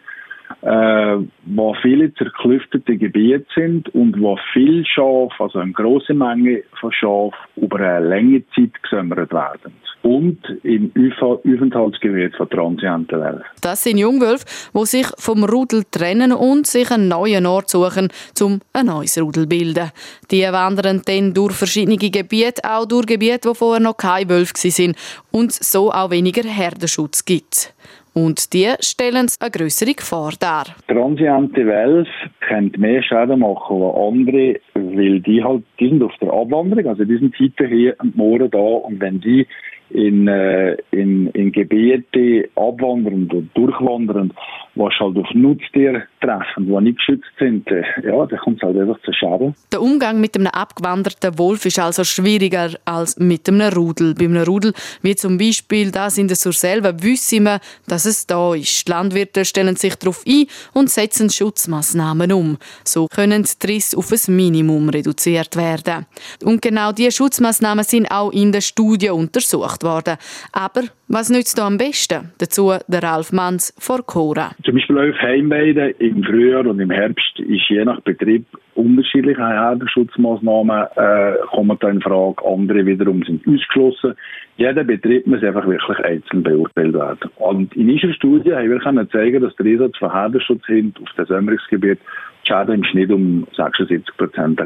äh, 0.62 1.16
wo 1.46 1.74
viele 1.82 2.12
zerklüftete 2.14 2.96
Gebiete 2.96 3.46
sind 3.54 3.88
und 3.94 4.20
wo 4.20 4.38
viel 4.52 4.84
Schaf, 4.86 5.32
also 5.38 5.58
eine 5.58 5.72
große 5.72 6.14
Menge 6.14 6.62
von 6.80 6.92
Schaf, 6.92 7.34
über 7.56 7.80
eine 7.80 8.06
lange 8.08 8.42
Zeit 8.54 8.82
gesammelt 8.82 9.32
werden. 9.32 9.72
Und 10.02 10.38
im 10.62 10.92
Aufenthaltsgebiet 11.20 12.36
von 12.36 12.50
transienten. 12.50 13.42
Das 13.62 13.84
sind 13.84 13.96
Jungwölfe, 13.96 14.44
die 14.74 14.84
sich 14.84 15.06
vom 15.18 15.44
Rudel 15.44 15.84
trennen 15.90 16.32
und 16.32 16.66
sich 16.66 16.90
einen 16.90 17.08
neuen 17.08 17.46
Ort 17.46 17.70
suchen, 17.70 18.08
um 18.42 18.60
ein 18.74 18.86
neues 18.86 19.18
Rudel 19.18 19.44
zu 19.44 19.48
bilden. 19.48 19.90
Die 20.30 20.42
wandern 20.42 21.00
dann 21.06 21.32
durch 21.32 21.54
verschiedene 21.54 21.96
Gebiete, 21.96 22.62
auch 22.64 22.84
durch 22.84 23.06
Gebiete, 23.06 23.48
wo 23.48 23.54
vorher 23.54 23.80
noch 23.80 23.96
keine 23.96 24.28
Wölfe 24.28 24.54
waren 24.54 24.94
und 25.30 25.52
so 25.52 25.90
auch 25.90 26.10
weniger 26.10 26.46
Herdenschutz 26.48 27.24
gibt. 27.24 27.74
Und 28.14 28.52
die 28.52 28.72
stellen 28.78 29.26
eine 29.40 29.50
größere 29.50 29.92
Gefahr 29.92 30.32
dar. 30.38 30.66
Transiente 30.86 31.66
Wölfe 31.66 32.10
können 32.46 32.72
mehr 32.78 33.02
Schäden 33.02 33.40
machen 33.40 33.82
als 33.82 33.96
andere, 33.96 34.60
weil 34.74 35.20
die 35.20 35.42
halt, 35.42 35.64
die 35.80 35.88
sind 35.88 36.02
auf 36.02 36.16
der 36.20 36.32
Abwanderung, 36.32 36.86
also 36.86 37.04
die 37.04 37.18
sind 37.18 37.34
heute 37.40 37.66
hier 37.66 37.96
am 37.98 38.12
Moor 38.14 38.48
da 38.48 38.58
und 38.58 39.00
wenn 39.00 39.20
die 39.20 39.48
in, 39.90 40.26
äh, 40.26 40.76
in, 40.90 41.28
in 41.28 41.52
Gebiete 41.52 42.48
abwandern 42.56 43.28
oder 43.30 43.42
durchwandern, 43.54 44.32
was 44.74 44.92
halt 44.98 45.16
auf 45.16 45.26
Nutztiere 45.34 46.04
treffen, 46.20 46.66
die 46.66 46.80
nicht 46.80 46.98
geschützt 46.98 47.30
sind, 47.38 47.66
äh, 47.68 47.82
ja, 48.04 48.26
dann 48.26 48.38
kommt 48.40 48.56
es 48.56 48.62
halt 48.62 48.78
einfach 48.78 49.00
zu 49.02 49.12
Schaden. 49.12 49.54
Der 49.72 49.80
Umgang 49.80 50.20
mit 50.20 50.36
einem 50.36 50.48
abgewanderten 50.48 51.38
Wolf 51.38 51.64
ist 51.66 51.78
also 51.78 52.02
schwieriger 52.02 52.70
als 52.84 53.18
mit 53.18 53.48
einem 53.48 53.72
Rudel. 53.72 54.14
Bei 54.14 54.24
einem 54.24 54.42
Rudel, 54.42 54.72
wie 55.02 55.14
zum 55.14 55.38
Beispiel 55.38 55.90
das 55.90 56.18
in 56.18 56.28
der 56.28 56.36
Surselva, 56.36 56.92
wissen 57.02 57.44
wir, 57.44 57.60
dass 57.86 58.06
es 58.06 58.26
da 58.26 58.54
ist. 58.54 58.88
Die 58.88 58.90
Landwirte 58.90 59.44
stellen 59.44 59.76
sich 59.76 59.94
darauf 59.96 60.24
ein 60.26 60.46
und 60.72 60.90
setzen 60.90 61.30
Schutzmaßnahmen 61.30 62.32
um. 62.32 62.58
So 62.84 63.06
können 63.06 63.44
die 63.44 63.66
Risse 63.66 63.96
auf 63.96 64.10
ein 64.12 64.36
Minimum 64.36 64.88
reduziert 64.88 65.56
werden. 65.56 66.06
Und 66.44 66.62
genau 66.62 66.92
diese 66.92 67.12
Schutzmaßnahmen 67.12 67.84
sind 67.84 68.10
auch 68.10 68.32
in 68.32 68.50
der 68.50 68.60
Studie 68.60 69.10
untersucht 69.10 69.73
worden. 69.82 70.16
Aber 70.52 70.82
was 71.08 71.30
nützt 71.30 71.58
da 71.58 71.66
am 71.66 71.78
besten? 71.78 72.32
Dazu 72.38 72.72
der 72.86 73.02
Ralf 73.02 73.32
Manns 73.32 73.74
vor 73.78 74.04
Cora. 74.06 74.52
Zum 74.64 74.74
Beispiel 74.74 74.98
auf 74.98 75.18
Heimweiden 75.20 75.94
im 75.98 76.22
Frühjahr 76.22 76.66
und 76.66 76.80
im 76.80 76.90
Herbst 76.90 77.38
ist 77.40 77.68
je 77.68 77.84
nach 77.84 78.00
Betrieb 78.02 78.46
unterschiedliche 78.74 79.46
Herdenschutzmaßnahmen 79.46 80.86
äh, 80.96 81.32
kommen 81.50 81.76
da 81.80 81.88
in 81.88 82.00
Frage. 82.00 82.44
Andere 82.44 82.86
wiederum 82.86 83.22
sind 83.22 83.46
ausgeschlossen. 83.46 84.14
Jeder 84.56 84.84
Betrieb 84.84 85.26
muss 85.26 85.42
einfach 85.42 85.66
wirklich 85.66 85.98
einzeln 85.98 86.42
beurteilt 86.42 86.94
werden. 86.94 87.30
Und 87.36 87.74
in 87.76 87.90
unserer 87.90 88.12
Studie 88.12 88.54
haben 88.54 88.70
wir 88.70 88.78
können 88.78 89.08
zeigen, 89.10 89.42
dass 89.42 89.54
der 89.56 89.66
Einsatz 89.66 89.96
von 89.98 90.12
Herdenschutzhunden 90.12 90.94
auf 91.02 91.12
dem 91.16 91.26
Sämmerungsgebiet 91.26 91.98
die 92.44 92.48
Schäden 92.48 92.74
im 92.74 92.84
Schnitt 92.84 93.10
um 93.10 93.46
76 93.56 94.16
Prozent 94.16 94.60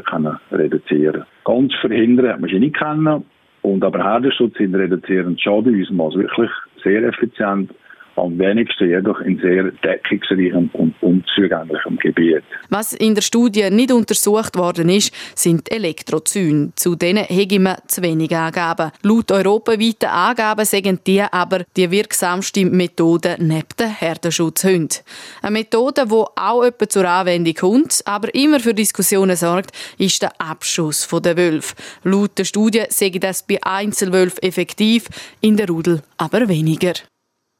reduzieren 0.51 1.25
Ganz 1.45 1.73
verhindern 1.75 2.33
hat 2.33 2.41
man 2.41 2.49
sie 2.49 2.59
nicht 2.59 2.75
können. 2.75 3.23
Und 3.61 3.83
aber 3.83 4.03
Herdenschutz 4.03 4.55
in 4.59 4.73
reduzieren 4.73 5.37
Schaden 5.37 5.75
in 5.75 5.99
unserem 5.99 6.23
wirklich 6.23 6.49
sehr 6.83 7.03
effizient 7.03 7.71
am 8.19 8.37
wenigsten 8.37 8.89
jedoch 8.89 9.19
in 9.21 9.39
sehr 9.39 9.71
deckungsreichem 9.83 10.69
und 10.73 10.95
unzugänglichem 11.01 11.97
Gebiet. 11.97 12.43
Was 12.69 12.93
in 12.93 13.15
der 13.15 13.21
Studie 13.21 13.69
nicht 13.69 13.91
untersucht 13.91 14.57
worden 14.57 14.89
ist, 14.89 15.13
sind 15.35 15.71
Elektrozüne. 15.71 16.71
Zu 16.75 16.95
denen 16.95 17.23
hege 17.25 17.59
man 17.59 17.77
zu 17.87 18.01
wenig 18.01 18.35
Angaben. 18.35 18.91
Laut 19.03 19.31
europaweiten 19.31 20.09
Angaben 20.09 20.65
sagen 20.65 20.99
die 21.05 21.21
aber 21.21 21.63
die 21.75 21.89
wirksamste 21.91 22.65
Methode 22.65 23.35
neben 23.39 23.67
den 23.79 23.89
Herdenschutzhunden. 23.89 24.99
Eine 25.41 25.51
Methode, 25.51 26.05
die 26.05 26.23
auch 26.35 26.63
etwa 26.63 26.89
zur 26.89 27.07
Anwendung 27.07 27.53
kommt, 27.53 28.01
aber 28.05 28.33
immer 28.35 28.59
für 28.59 28.73
Diskussionen 28.73 29.35
sorgt, 29.35 29.71
ist 29.97 30.21
der 30.21 30.31
Abschuss 30.39 31.07
der 31.23 31.37
Wölfe. 31.37 31.75
Laut 32.03 32.37
der 32.37 32.45
Studie 32.45 32.83
sagen 32.89 33.19
das 33.19 33.45
bei 33.45 33.59
Einzelwölfen 33.63 34.43
effektiv, 34.43 35.07
in 35.41 35.57
der 35.57 35.67
Rudel 35.67 36.01
aber 36.17 36.47
weniger. 36.47 36.93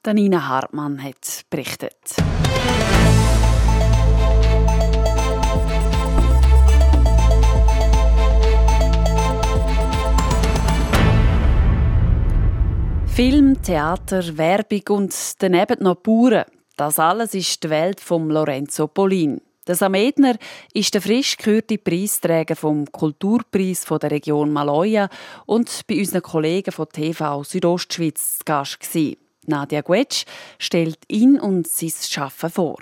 Danina 0.01 0.47
Hartmann 0.47 1.03
hat 1.03 1.43
berichtet. 1.49 1.93
Film, 13.07 13.61
Theater, 13.61 14.37
Werbung 14.37 14.83
und 14.89 15.13
daneben 15.39 15.83
noch 15.83 15.95
Bauern. 15.95 16.45
Das 16.77 16.97
alles 16.97 17.33
ist 17.33 17.61
die 17.61 17.69
Welt 17.69 17.99
von 17.99 18.29
Lorenzo 18.29 18.87
Polin. 18.87 19.41
Der 19.67 19.75
Samedner 19.75 20.37
ist 20.73 20.93
der 20.93 21.01
frisch 21.01 21.35
gekürte 21.35 21.77
Preisträger 21.77 22.55
vom 22.55 22.89
Kulturpreis 22.89 23.83
der 23.83 24.11
Region 24.11 24.53
Maloja 24.53 25.09
und 25.45 25.81
bei 25.87 25.99
unseren 25.99 26.21
Kollegen 26.21 26.71
von 26.71 26.87
TV 26.87 27.43
Südostschweiz 27.43 28.37
zu 28.37 28.45
Gast 28.45 28.79
gewesen. 28.79 29.28
Nadia 29.49 29.81
Guetsch 29.81 30.25
stellt 30.57 30.99
ihn 31.07 31.39
und 31.39 31.67
sein 31.67 31.91
Schaffen 32.07 32.49
vor. 32.49 32.77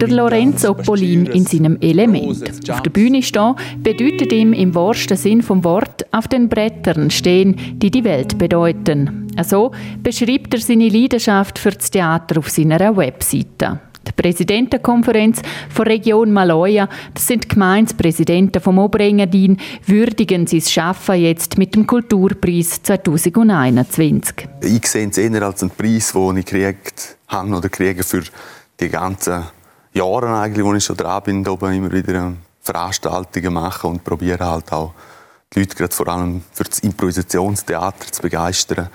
Der 0.00 0.08
Lorenzo 0.08 0.74
Polin 0.74 1.26
in 1.26 1.44
seinem 1.44 1.78
Element. 1.80 2.70
Auf 2.70 2.82
der 2.82 2.90
Bühne 2.90 3.22
stehen 3.22 3.54
bedeutet 3.82 4.32
ihm 4.32 4.54
im 4.54 4.74
wahrsten 4.74 5.16
Sinn 5.16 5.42
vom 5.42 5.62
Wort 5.64 6.06
auf 6.12 6.28
den 6.28 6.48
Brettern 6.48 7.10
stehen, 7.10 7.78
die 7.78 7.90
die 7.90 8.04
Welt 8.04 8.38
bedeuten. 8.38 9.28
So 9.42 9.72
beschreibt 10.02 10.54
er 10.54 10.60
seine 10.60 10.88
Leidenschaft 10.88 11.58
für 11.58 11.72
das 11.72 11.90
Theater 11.90 12.38
auf 12.38 12.48
seiner 12.48 12.96
Webseite. 12.96 13.80
Die 14.06 14.12
Präsidentenkonferenz 14.12 15.42
der 15.76 15.86
Region 15.86 16.32
Maloja, 16.32 16.88
das 17.12 17.26
sind 17.26 17.48
Gemeindepräsidenten 17.48 18.60
vom 18.60 18.78
Oberengadin, 18.78 19.58
würdigen 19.86 20.46
sein 20.46 20.60
Schaffen 20.60 21.16
jetzt 21.16 21.58
mit 21.58 21.74
dem 21.74 21.86
Kulturpreis 21.86 22.82
2021. 22.82 24.48
Ich 24.60 24.86
sehe 24.86 25.08
es 25.08 25.18
eher 25.18 25.42
als 25.42 25.62
einen 25.62 25.70
Preis, 25.70 26.12
den 26.12 26.36
ich 26.36 26.46
gekriegt 26.46 27.16
habe 27.28 27.54
oder 27.54 27.68
kriege 27.68 28.02
für 28.02 28.22
die 28.80 28.88
ganzen 28.88 29.44
Jahre 29.92 30.38
eigentlich, 30.38 30.64
wo 30.64 30.74
ich 30.74 30.84
schon 30.84 30.96
dran 30.96 31.22
bin, 31.22 31.46
oben 31.46 31.72
immer 31.72 31.92
wieder 31.92 32.32
Veranstaltungen 32.60 33.52
machen 33.52 33.90
und 33.90 34.04
probiere 34.04 34.44
halt 34.44 34.72
auch 34.72 34.94
die 35.52 35.60
Leute 35.60 35.76
gerade 35.76 35.94
vor 35.94 36.08
allem 36.08 36.42
für 36.52 36.64
das 36.64 36.80
Improvisationstheater 36.80 38.10
zu 38.10 38.22
begeistern. 38.22 38.88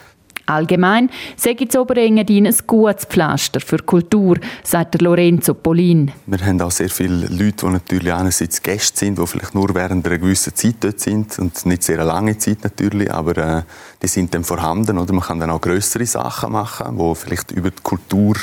Allgemein 0.49 1.09
sage 1.35 1.67
das 1.67 1.75
Oberengadin 1.75 2.47
ein 2.47 2.55
gutes 2.65 3.05
Pflaster 3.05 3.59
für 3.59 3.77
Kultur, 3.77 4.37
sagt 4.63 4.99
Lorenzo 5.01 5.53
Polin. 5.53 6.11
Wir 6.25 6.45
haben 6.45 6.59
auch 6.61 6.71
sehr 6.71 6.89
viele 6.89 7.27
Leute, 7.27 7.65
die 7.65 7.71
natürlich 7.71 8.11
einerseits 8.11 8.61
Gäste 8.61 8.97
sind, 8.97 9.19
die 9.19 9.27
vielleicht 9.27 9.53
nur 9.53 9.73
während 9.75 10.07
einer 10.07 10.17
gewissen 10.17 10.55
Zeit 10.55 10.75
dort 10.79 10.99
sind 10.99 11.37
und 11.37 11.65
nicht 11.65 11.83
sehr 11.83 12.03
lange 12.03 12.37
Zeit 12.37 12.63
natürlich, 12.63 13.11
aber 13.11 13.37
äh, 13.37 13.61
die 14.01 14.07
sind 14.07 14.33
dann 14.33 14.43
vorhanden. 14.43 14.97
Oder 14.97 15.13
man 15.13 15.23
kann 15.23 15.39
dann 15.39 15.51
auch 15.51 15.61
größere 15.61 16.05
Sachen 16.05 16.51
machen, 16.51 16.97
wo 16.97 17.13
vielleicht 17.13 17.51
über 17.51 17.69
die 17.69 17.83
Kultur 17.83 18.35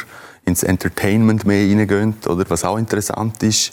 ins 0.45 0.63
Entertainment 0.63 1.45
mehr 1.45 1.67
hineingehen, 1.67 2.15
oder 2.27 2.45
was 2.49 2.65
auch 2.65 2.79
interessant 2.79 3.43
ist. 3.43 3.73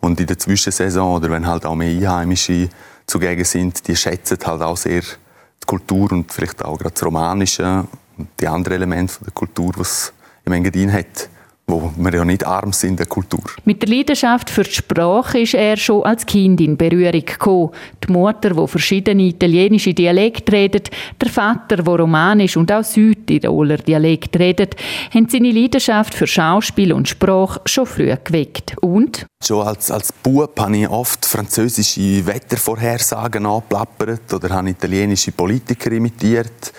Und 0.00 0.20
in 0.20 0.26
der 0.26 0.38
Zwischensaison 0.38 1.16
oder 1.16 1.30
wenn 1.30 1.46
halt 1.46 1.64
auch 1.64 1.74
mehr 1.74 1.88
Einheimische 1.88 2.68
zugegen 3.06 3.44
sind, 3.44 3.86
die 3.88 3.96
schätzen 3.96 4.38
halt 4.44 4.62
auch 4.62 4.76
sehr 4.76 5.00
die 5.00 5.29
Kultur 5.70 6.10
und 6.10 6.32
vielleicht 6.32 6.64
auch 6.64 6.76
gerade 6.76 6.94
das 6.94 7.04
Romanische 7.04 7.86
und 8.18 8.28
die 8.40 8.48
anderen 8.48 8.74
Elemente 8.74 9.22
der 9.24 9.32
Kultur, 9.32 9.72
es 9.78 10.12
im 10.44 10.52
Engadin 10.52 10.92
hat 10.92 11.28
wo 11.70 11.92
wir 11.96 12.14
ja 12.14 12.24
nicht 12.24 12.46
arm 12.46 12.72
sind 12.72 12.98
der 12.98 13.06
Kultur. 13.06 13.44
Mit 13.64 13.82
der 13.82 13.88
Leidenschaft 13.88 14.50
für 14.50 14.62
die 14.62 14.72
Sprache 14.72 15.40
ist 15.40 15.54
er 15.54 15.76
schon 15.76 16.02
als 16.02 16.26
Kind 16.26 16.60
in 16.60 16.76
Berührung 16.76 17.24
gekommen. 17.24 17.70
Die 18.04 18.12
Mutter, 18.12 18.50
die 18.50 18.66
verschiedene 18.66 19.22
italienische 19.22 19.94
Dialekte 19.94 20.52
redet, 20.52 20.90
der 21.20 21.28
Vater, 21.28 21.76
der 21.76 21.96
romanisch 21.96 22.56
und 22.56 22.70
auch 22.72 22.84
Südtiroler 22.84 23.78
Dialekt 23.78 24.38
redet, 24.38 24.76
haben 25.12 25.28
seine 25.28 25.52
Leidenschaft 25.52 26.14
für 26.14 26.26
Schauspiel 26.26 26.92
und 26.92 27.08
Sprache 27.08 27.60
schon 27.66 27.86
früh 27.86 28.14
geweckt. 28.24 28.76
Und? 28.80 29.26
Schon 29.42 29.66
als, 29.66 29.90
als 29.90 30.12
Bub 30.12 30.58
habe 30.58 30.76
ich 30.76 30.88
oft 30.88 31.24
französische 31.24 32.26
Wettervorhersagen 32.26 33.46
angeplappert 33.46 34.32
oder 34.32 34.50
habe 34.50 34.70
italienische 34.70 35.32
Politiker 35.32 35.92
imitiert 35.92 36.72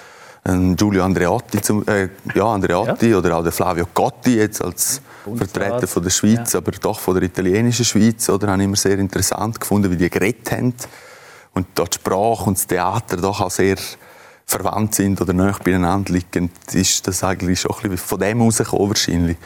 Giulio 0.44 1.04
Andreotti, 1.04 1.62
zum, 1.62 1.88
äh, 1.88 2.10
ja, 2.34 2.46
Andreotti 2.46 3.10
ja. 3.10 3.18
oder 3.18 3.38
auch 3.38 3.44
der 3.44 3.52
Flavio 3.52 3.86
Cotti 3.94 4.38
jetzt 4.38 4.64
als 4.64 5.02
Vertreter 5.36 5.86
von 5.86 6.02
der 6.02 6.10
Schweiz, 6.10 6.54
ja. 6.54 6.60
aber 6.60 6.72
doch 6.72 7.00
von 7.00 7.14
der 7.14 7.24
italienischen 7.24 7.86
Schweiz, 7.86 8.28
oder, 8.28 8.48
habe 8.48 8.62
ich 8.62 8.66
immer 8.66 8.76
sehr 8.76 8.98
interessant 8.98 9.60
gefunden, 9.60 9.92
wie 9.92 9.98
die 9.98 10.10
geredet 10.10 10.52
haben 10.52 10.74
und 11.54 11.68
dort 11.76 11.94
die 11.94 12.00
Sprache 12.00 12.46
und 12.46 12.58
das 12.58 12.66
Theater 12.66 13.18
doch 13.18 13.40
auch 13.40 13.52
sehr 13.52 13.78
verwandt 14.52 14.96
sind 14.96 15.22
oder 15.22 15.34
näher 15.34 15.56
beieinander 15.64 16.14
liegen, 16.14 16.50
ist 16.72 17.08
das 17.08 17.24
eigentlich 17.24 17.62
schon 17.62 17.72
ein 17.84 17.90
bisschen 17.90 17.98
von 17.98 18.20
dem 18.20 18.38
herausgekommen 18.40 18.90
wahrscheinlich. 18.90 19.38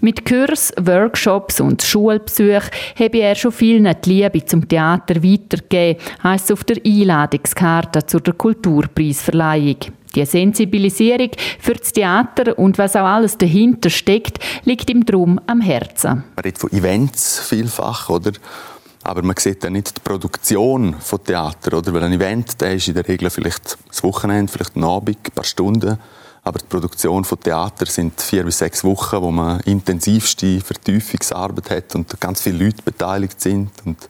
Mit 0.00 0.24
Kurs, 0.24 0.72
Workshops 0.80 1.60
und 1.60 1.82
Schulbesuchen 1.82 2.70
habe 2.98 3.18
er 3.18 3.34
schon 3.34 3.52
vielen 3.52 3.94
die 4.04 4.10
Liebe 4.10 4.44
zum 4.44 4.68
Theater 4.68 5.22
weitergegeben, 5.22 6.02
heisst 6.22 6.46
es 6.46 6.52
auf 6.52 6.64
der 6.64 6.78
Einladungskarte 6.84 8.06
zur 8.06 8.22
Kulturpreisverleihung. 8.22 9.76
Die 10.14 10.24
Sensibilisierung 10.24 11.30
für 11.58 11.74
das 11.74 11.92
Theater 11.92 12.58
und 12.58 12.78
was 12.78 12.96
auch 12.96 13.04
alles 13.04 13.36
dahinter 13.36 13.90
steckt, 13.90 14.38
liegt 14.64 14.88
ihm 14.88 15.04
drum 15.04 15.38
am 15.46 15.60
Herzen. 15.60 16.24
Man 16.34 16.42
redet 16.42 16.58
von 16.58 16.72
Events 16.72 17.40
vielfach, 17.40 18.08
oder? 18.08 18.32
Aber 19.06 19.22
man 19.22 19.36
sieht 19.38 19.62
dann 19.62 19.74
nicht 19.74 19.96
die 19.96 20.00
Produktion 20.00 20.96
von 20.98 21.22
Theater, 21.22 21.78
oder? 21.78 21.94
Weil 21.94 22.02
ein 22.02 22.14
Event, 22.14 22.60
der 22.60 22.74
ist 22.74 22.88
in 22.88 22.94
der 22.94 23.06
Regel 23.06 23.30
vielleicht 23.30 23.78
das 23.88 24.02
Wochenende, 24.02 24.50
vielleicht 24.50 24.74
ein 24.74 24.82
Abend, 24.82 25.16
ein 25.16 25.32
paar 25.32 25.44
Stunden. 25.44 25.96
Aber 26.42 26.58
die 26.58 26.66
Produktion 26.66 27.24
von 27.24 27.38
Theater 27.38 27.86
sind 27.86 28.20
vier 28.20 28.42
bis 28.42 28.58
sechs 28.58 28.82
Wochen, 28.82 29.22
wo 29.22 29.30
man 29.30 29.60
intensivste 29.60 30.60
Vertiefungsarbeit 30.60 31.70
hat 31.70 31.94
und 31.94 32.20
ganz 32.20 32.40
viele 32.42 32.64
Leute 32.64 32.82
beteiligt 32.84 33.40
sind. 33.40 33.70
Und 33.84 34.08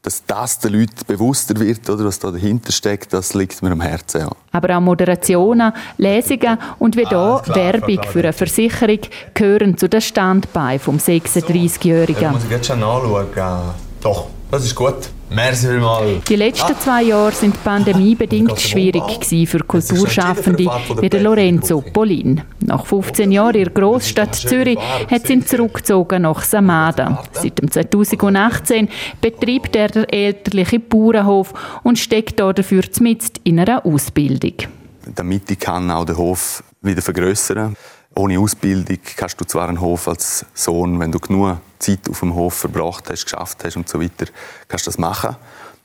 dass 0.00 0.24
das 0.26 0.58
den 0.58 0.72
Leuten 0.72 1.04
bewusster 1.06 1.60
wird, 1.60 1.88
oder, 1.90 2.06
was 2.06 2.18
da 2.18 2.30
dahinter 2.30 2.72
steckt, 2.72 3.12
das 3.12 3.34
liegt 3.34 3.62
mir 3.62 3.72
am 3.72 3.82
Herzen. 3.82 4.22
Ja. 4.22 4.30
Aber 4.52 4.74
auch 4.74 4.80
Moderationen, 4.80 5.70
Lesungen 5.98 6.58
und 6.78 6.96
wie 6.96 7.06
hier 7.06 7.42
Werbung 7.46 8.02
für 8.04 8.20
eine 8.20 8.32
Versicherung 8.32 9.00
gehören 9.34 9.76
zu 9.76 9.86
den 9.86 10.00
Standbeinen 10.00 10.78
des 10.78 11.08
36-Jährigen. 11.08 12.22
Ja, 12.22 12.32
muss 12.32 12.44
ich 12.44 12.50
jetzt 12.50 12.66
schon 12.66 12.82
anschauen. 12.82 13.74
Doch, 14.04 14.26
das 14.50 14.66
ist 14.66 14.74
gut. 14.74 15.08
Merci 15.30 15.66
vielmals. 15.66 16.24
Die 16.24 16.36
letzten 16.36 16.78
zwei 16.78 17.04
Jahre 17.04 17.32
sind 17.32 17.64
pandemiebedingt 17.64 18.60
schwierig 18.60 19.02
für 19.48 19.60
Kulturschaffende 19.60 20.70
wie 21.00 21.08
der 21.08 21.22
Lorenzo 21.22 21.80
Polin. 21.80 22.42
Nach 22.60 22.84
15 22.84 23.32
Jahren 23.32 23.54
in 23.54 23.64
der 23.64 23.72
Großstadt 23.72 24.34
Zürich 24.34 24.78
hat 25.10 25.26
sie 25.26 25.32
ihn 25.32 25.46
zurückgezogen 25.46 26.22
nach 26.22 26.42
Samada. 26.42 27.24
Seit 27.32 27.62
2018 27.88 28.90
betreibt 29.22 29.74
er 29.74 29.88
den 29.88 30.04
elterlichen 30.04 30.86
Bauernhof 30.86 31.54
und 31.82 31.98
steckt 31.98 32.38
dafür 32.38 32.82
zumindest 32.92 33.40
in 33.44 33.58
einer 33.58 33.86
Ausbildung. 33.86 34.68
Damit 35.14 35.50
ich 35.50 35.58
kann 35.58 35.90
auch 35.90 36.04
den 36.04 36.18
Hof 36.18 36.62
wieder 36.82 37.00
vergrößern 37.00 37.74
ohne 38.16 38.38
Ausbildung 38.38 38.98
kannst 39.16 39.40
du 39.40 39.44
zwar 39.44 39.68
einen 39.68 39.80
Hof 39.80 40.08
als 40.08 40.46
Sohn, 40.54 41.00
wenn 41.00 41.10
du 41.10 41.18
genug 41.18 41.58
Zeit 41.84 42.08
auf 42.08 42.20
dem 42.20 42.34
Hof 42.34 42.54
verbracht 42.54 43.10
hast, 43.10 43.24
geschafft 43.24 43.64
hast 43.64 43.76
und 43.76 43.88
so 43.88 44.00
weiter, 44.00 44.26
kannst 44.68 44.86
du 44.86 44.90
das 44.90 44.98
machen. 44.98 45.36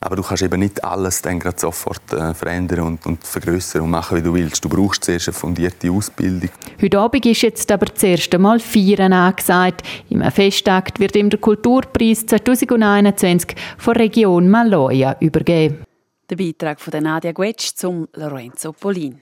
Aber 0.02 0.16
du 0.16 0.24
kannst 0.24 0.44
eben 0.44 0.60
nicht 0.62 0.82
alles 0.84 1.22
dann 1.22 1.40
gerade 1.40 1.60
sofort 1.60 2.14
äh, 2.14 2.34
verändern 2.34 2.82
und, 2.82 3.06
und 3.06 3.24
vergrößern 3.24 3.82
und 3.82 3.90
machen, 3.90 4.18
wie 4.18 4.22
du 4.22 4.34
willst. 4.34 4.64
Du 4.64 4.70
brauchst 4.70 5.04
zuerst 5.04 5.28
eine 5.28 5.34
fundierte 5.34 5.92
Ausbildung. 5.92 6.50
Heute 6.82 7.00
Abend 7.00 7.26
ist 7.26 7.42
jetzt 7.42 7.70
aber 7.70 7.88
das 7.88 8.02
erste 8.02 8.40
Mal 8.40 8.60
Feiern 8.60 9.12
angesagt. 9.12 9.84
Im 10.10 10.24
Festakt 10.32 11.02
wird 11.02 11.18
ihm 11.18 11.30
der 11.30 11.40
Kulturpreis 11.40 12.26
2021 12.26 13.58
von 13.78 13.96
Region 13.98 14.50
Maloja 14.50 15.18
übergeben. 15.20 15.84
Der 16.30 16.38
Beitrag 16.38 16.80
von 16.80 17.04
Nadia 17.04 17.34
Guetsch 17.34 17.72
zum 17.76 18.08
Lorenzo 18.14 18.72
Polin. 18.72 19.22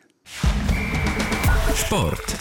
Sport. 1.74 2.36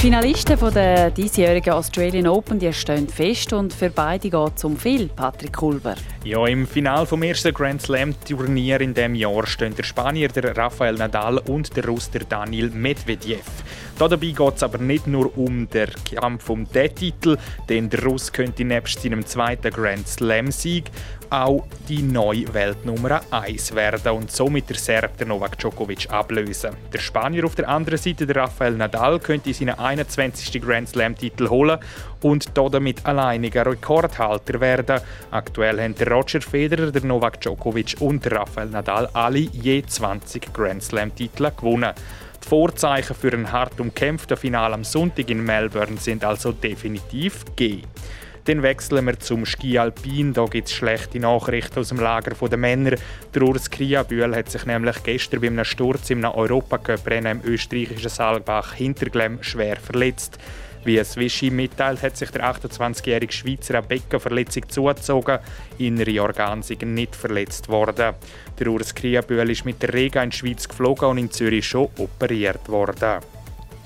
Die 0.00 0.06
Finalisten 0.06 0.58
der 0.72 1.10
diesjährigen 1.10 1.74
Australian 1.74 2.26
Open 2.26 2.58
die 2.58 2.72
stehen 2.72 3.06
fest 3.06 3.52
und 3.52 3.70
für 3.70 3.90
beide 3.90 4.30
geht 4.30 4.56
es 4.56 4.64
um 4.64 4.74
viel, 4.74 5.08
Patrick 5.08 5.52
Kulber. 5.52 5.94
Ja, 6.24 6.46
im 6.46 6.66
Finale 6.66 7.04
vom 7.04 7.22
ersten 7.22 7.52
Grand 7.52 7.82
Slam 7.82 8.14
Turnier 8.26 8.80
in 8.80 8.94
dem 8.94 9.14
Jahr 9.14 9.46
stehen 9.46 9.74
der 9.74 9.82
Spanier 9.82 10.28
der 10.28 10.56
Rafael 10.56 10.94
Nadal 10.94 11.36
und 11.36 11.76
der 11.76 11.84
Russ 11.84 12.10
Daniel 12.26 12.70
Medvedev. 12.70 13.44
Dabei 14.00 14.28
geht 14.28 14.56
es 14.56 14.62
aber 14.62 14.78
nicht 14.78 15.06
nur 15.06 15.36
um 15.36 15.68
den 15.68 15.90
Kampf 16.10 16.48
um 16.48 16.66
den 16.72 16.94
Titel, 16.94 17.36
denn 17.68 17.90
der 17.90 18.02
Russ 18.02 18.32
könnte 18.32 18.64
nebst 18.64 19.02
seinem 19.02 19.26
zweiten 19.26 19.70
Grand 19.70 20.08
Slam-Sieg 20.08 20.90
auch 21.28 21.66
die 21.86 22.02
neue 22.02 22.52
Weltnummer 22.52 23.20
1 23.30 23.74
werden 23.74 24.12
und 24.12 24.32
somit 24.32 24.70
der 24.70 24.76
Serb 24.76 25.18
der 25.18 25.26
Novak 25.26 25.58
Djokovic 25.58 26.10
ablösen. 26.10 26.70
Der 26.92 26.98
Spanier 26.98 27.44
auf 27.44 27.54
der 27.54 27.68
anderen 27.68 27.98
Seite, 27.98 28.26
der 28.26 28.36
Rafael 28.36 28.72
Nadal, 28.72 29.20
könnte 29.20 29.52
seinen 29.52 29.78
21. 29.78 30.60
Grand 30.62 30.88
Slam-Titel 30.88 31.48
holen 31.48 31.78
und 32.22 32.48
damit 32.56 33.04
alleiniger 33.04 33.66
Rekordhalter 33.66 34.60
werden. 34.60 35.00
Aktuell 35.30 35.80
haben 35.80 35.94
der 35.94 36.10
Roger 36.10 36.40
Federer, 36.40 36.90
der 36.90 37.04
Novak 37.04 37.40
Djokovic 37.40 37.96
und 38.00 38.24
der 38.24 38.32
Rafael 38.32 38.70
Nadal 38.70 39.08
alle 39.12 39.38
je 39.38 39.82
20 39.86 40.52
Grand 40.54 40.82
Slam-Titel 40.82 41.50
gewonnen. 41.54 41.92
Die 42.42 42.48
Vorzeichen 42.48 43.14
für 43.14 43.32
ein 43.32 43.52
hart 43.52 43.78
umkämpften 43.80 44.36
Finale 44.36 44.74
am 44.74 44.84
Sonntag 44.84 45.30
in 45.30 45.44
Melbourne 45.44 45.98
sind 45.98 46.24
also 46.24 46.52
definitiv 46.52 47.44
gegeben. 47.44 47.88
Dann 48.44 48.62
wechseln 48.62 49.04
wir 49.04 49.18
zum 49.18 49.44
Ski 49.44 49.78
Alpin. 49.78 50.32
Da 50.32 50.46
gibt 50.46 50.68
es 50.68 50.74
schlechte 50.74 51.20
Nachrichten 51.20 51.78
aus 51.78 51.90
dem 51.90 52.00
Lager 52.00 52.34
der 52.48 52.58
Männer. 52.58 52.96
Der 53.34 53.42
Urs 53.42 53.70
Kriabühl 53.70 54.34
hat 54.34 54.50
sich 54.50 54.64
nämlich 54.64 55.02
gestern 55.02 55.40
bei 55.40 55.48
einem 55.48 55.64
Sturz 55.64 56.10
im 56.10 56.24
Europacup-Rennen 56.24 57.42
im 57.42 57.52
österreichischen 57.52 58.08
Saalbach 58.08 58.74
Hinterglemm 58.74 59.42
schwer 59.42 59.76
verletzt. 59.76 60.38
Wie 60.82 60.96
es 60.96 61.16
Vichy 61.16 61.50
mitteilt, 61.50 62.02
hat 62.02 62.16
sich 62.16 62.30
der 62.30 62.54
28-jährige 62.54 63.32
Schweizer 63.32 63.74
eine 63.74 63.86
Beckenverletzung 63.86 64.68
zugezogen. 64.68 65.38
Innere 65.78 66.22
Organe 66.22 66.62
sind 66.62 66.82
nicht 66.82 67.14
verletzt 67.14 67.68
worden. 67.68 68.14
Der 68.58 68.66
Urs 68.66 68.94
Kriabühl 68.94 69.50
ist 69.50 69.66
mit 69.66 69.82
der 69.82 69.92
Rega 69.92 70.22
in 70.22 70.30
die 70.30 70.36
Schweiz 70.36 70.66
geflogen 70.66 71.08
und 71.08 71.18
in 71.18 71.30
Zürich 71.30 71.66
schon 71.66 71.88
operiert 71.98 72.66
worden. 72.68 73.20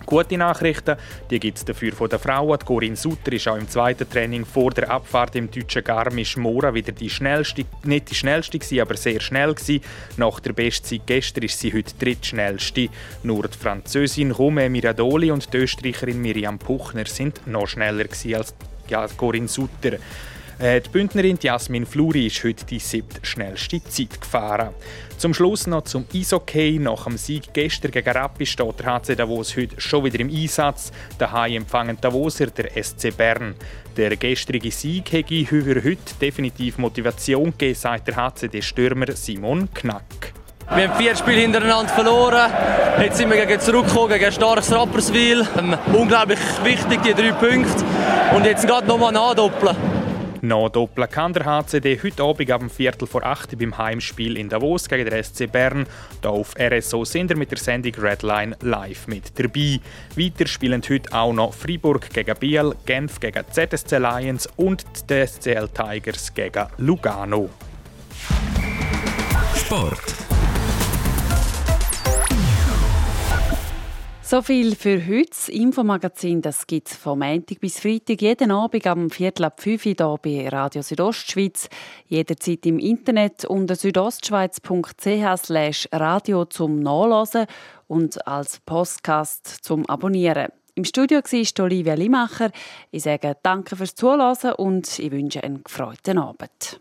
Gute 0.06 0.36
Nachrichten, 0.36 0.96
die 1.30 1.40
gibt 1.40 1.56
es 1.56 1.64
dafür 1.64 1.92
von 1.92 2.10
den 2.10 2.18
Frauen. 2.18 2.58
Die 2.58 2.66
Corinne 2.66 2.96
Sutter 2.96 3.32
ist 3.32 3.48
auch 3.48 3.56
im 3.56 3.68
zweiten 3.68 4.08
Training 4.08 4.44
vor 4.44 4.70
der 4.70 4.90
Abfahrt 4.90 5.34
im 5.34 5.50
deutschen 5.50 5.82
Garmisch-Mora 5.82 6.74
wieder 6.74 6.92
die 6.92 7.08
schnellste, 7.08 7.64
nicht 7.84 8.10
die 8.10 8.14
schnellste 8.14 8.58
gewesen, 8.58 8.80
aber 8.80 8.96
sehr 8.96 9.20
schnell 9.20 9.54
gewesen. 9.54 9.80
Nach 10.18 10.40
der 10.40 10.52
Bestzeit 10.52 11.02
gestern 11.06 11.44
ist 11.44 11.58
sie 11.58 11.72
heute 11.72 11.94
drittschnellste. 11.98 12.88
Nur 13.22 13.48
die 13.48 13.56
Französin 13.56 14.30
Rome 14.30 14.68
Miradoli 14.68 15.30
und 15.30 15.52
die 15.52 15.58
Österreicherin 15.58 16.20
Miriam 16.20 16.58
Puchner 16.58 17.06
sind 17.06 17.46
noch 17.46 17.66
schneller 17.66 18.04
gewesen 18.04 18.34
als 18.34 19.16
Corinne 19.16 19.48
Sutter. 19.48 19.98
Äh, 20.58 20.80
die 20.80 20.88
Bündnerin 20.88 21.38
Jasmin 21.40 21.84
Fluri 21.84 22.26
ist 22.26 22.44
heute 22.44 22.64
die 22.64 22.78
siebte 22.78 23.24
schnellste 23.24 23.82
Zeit 23.84 24.20
gefahren. 24.20 24.70
Zum 25.16 25.34
Schluss 25.34 25.66
noch 25.66 25.82
zum 25.82 26.04
Eishockey. 26.14 26.78
Nach 26.78 27.04
dem 27.04 27.16
Sieg 27.16 27.52
gestern 27.52 27.90
gegen 27.90 28.10
Rappi 28.10 28.46
steht 28.46 28.78
der 28.78 28.86
HC 28.86 29.16
Davos 29.16 29.56
heute 29.56 29.80
schon 29.80 30.04
wieder 30.04 30.20
im 30.20 30.28
Einsatz. 30.28 30.92
Daheim 31.18 31.62
empfangen 31.62 31.98
Davoser 32.00 32.46
der 32.46 32.70
SC 32.82 33.16
Bern. 33.16 33.54
Der 33.96 34.16
gestrige 34.16 34.70
Sieg 34.70 35.12
hätte 35.12 35.46
für 35.46 35.82
heute 35.82 36.14
definitiv 36.20 36.78
Motivation 36.78 37.46
gegeben, 37.46 37.74
sagt 37.74 38.08
der 38.08 38.16
HCD-Stürmer 38.16 39.12
Simon 39.12 39.68
Knack. 39.72 40.32
Wir 40.74 40.88
haben 40.88 40.98
vier 40.98 41.14
Spiele 41.14 41.42
hintereinander 41.42 41.92
verloren. 41.92 42.50
Jetzt 43.00 43.18
sind 43.18 43.30
wir 43.30 43.44
gegen 43.44 43.60
zurückgekommen, 43.60 44.08
gegen 44.08 44.32
starkes 44.32 44.72
Rapperswil. 44.72 45.46
Ähm, 45.58 45.76
unglaublich 45.92 46.38
wichtig, 46.62 47.02
die 47.02 47.12
drei 47.12 47.32
Punkte. 47.32 47.84
Und 48.34 48.46
jetzt 48.46 48.66
gerade 48.66 48.86
nochmal 48.86 49.12
nachdoppeln. 49.12 49.76
Noch 50.44 50.68
doppeln 50.68 51.08
kann 51.08 51.32
der 51.32 51.46
HCD 51.46 51.98
heute 52.02 52.22
Abend 52.22 52.50
ab 52.50 52.60
dem 52.60 52.68
Viertel 52.68 53.08
vor 53.08 53.24
acht 53.24 53.58
beim 53.58 53.78
Heimspiel 53.78 54.36
in 54.36 54.50
Davos 54.50 54.90
gegen 54.90 55.08
den 55.08 55.24
SC 55.24 55.50
Bern. 55.50 55.86
Hier 56.20 56.30
auf 56.30 56.54
RSO 56.60 57.06
sind 57.06 57.30
wir 57.30 57.36
mit 57.38 57.50
der 57.50 57.56
Sendung 57.56 57.94
Redline 57.94 58.54
live 58.60 59.06
mit 59.06 59.38
dabei. 59.38 59.80
Weiter 60.16 60.46
spielen 60.46 60.82
heute 60.86 61.10
auch 61.14 61.32
noch 61.32 61.54
Freiburg 61.54 62.10
gegen 62.10 62.36
Biel, 62.38 62.74
Genf 62.84 63.20
gegen 63.20 63.42
ZSC 63.50 63.96
Lions 63.96 64.46
und 64.56 64.84
die 65.08 65.26
SCL 65.26 65.68
Tigers 65.68 66.34
gegen 66.34 66.66
Lugano. 66.76 67.48
Sport. 69.56 70.23
So 74.26 74.40
viel 74.40 74.74
für 74.74 75.06
heute. 75.06 75.28
Das 75.28 75.50
Infomagazin 75.50 76.40
gibt 76.66 76.88
es 76.88 76.96
vom 76.96 77.18
Montag 77.18 77.60
bis 77.60 77.78
Freitag 77.78 78.22
jeden 78.22 78.50
Abend 78.50 78.86
am 78.86 79.10
Viertel 79.10 79.44
ab 79.44 79.60
5 79.60 79.84
Uhr 79.84 79.94
hier 79.94 80.18
bei 80.22 80.48
Radio 80.48 80.80
Südostschweiz. 80.80 81.68
Jederzeit 82.06 82.64
im 82.64 82.78
Internet 82.78 83.44
unter 83.44 83.76
südostschweiz.ch 83.76 85.88
radio 85.92 86.46
zum 86.46 86.80
Nachlesen 86.80 87.44
und 87.86 88.26
als 88.26 88.60
Podcast 88.60 89.58
zum 89.62 89.86
Abonnieren. 89.90 90.48
Im 90.74 90.84
Studio 90.84 91.18
war 91.18 91.64
Olivia 91.64 91.92
Limacher. 91.92 92.50
Ich 92.90 93.02
sage 93.02 93.36
danke 93.42 93.76
fürs 93.76 93.94
Zuhören 93.94 94.54
und 94.54 94.98
ich 94.98 95.12
wünsche 95.12 95.44
einen 95.44 95.62
gefreuten 95.62 96.16
Abend. 96.16 96.80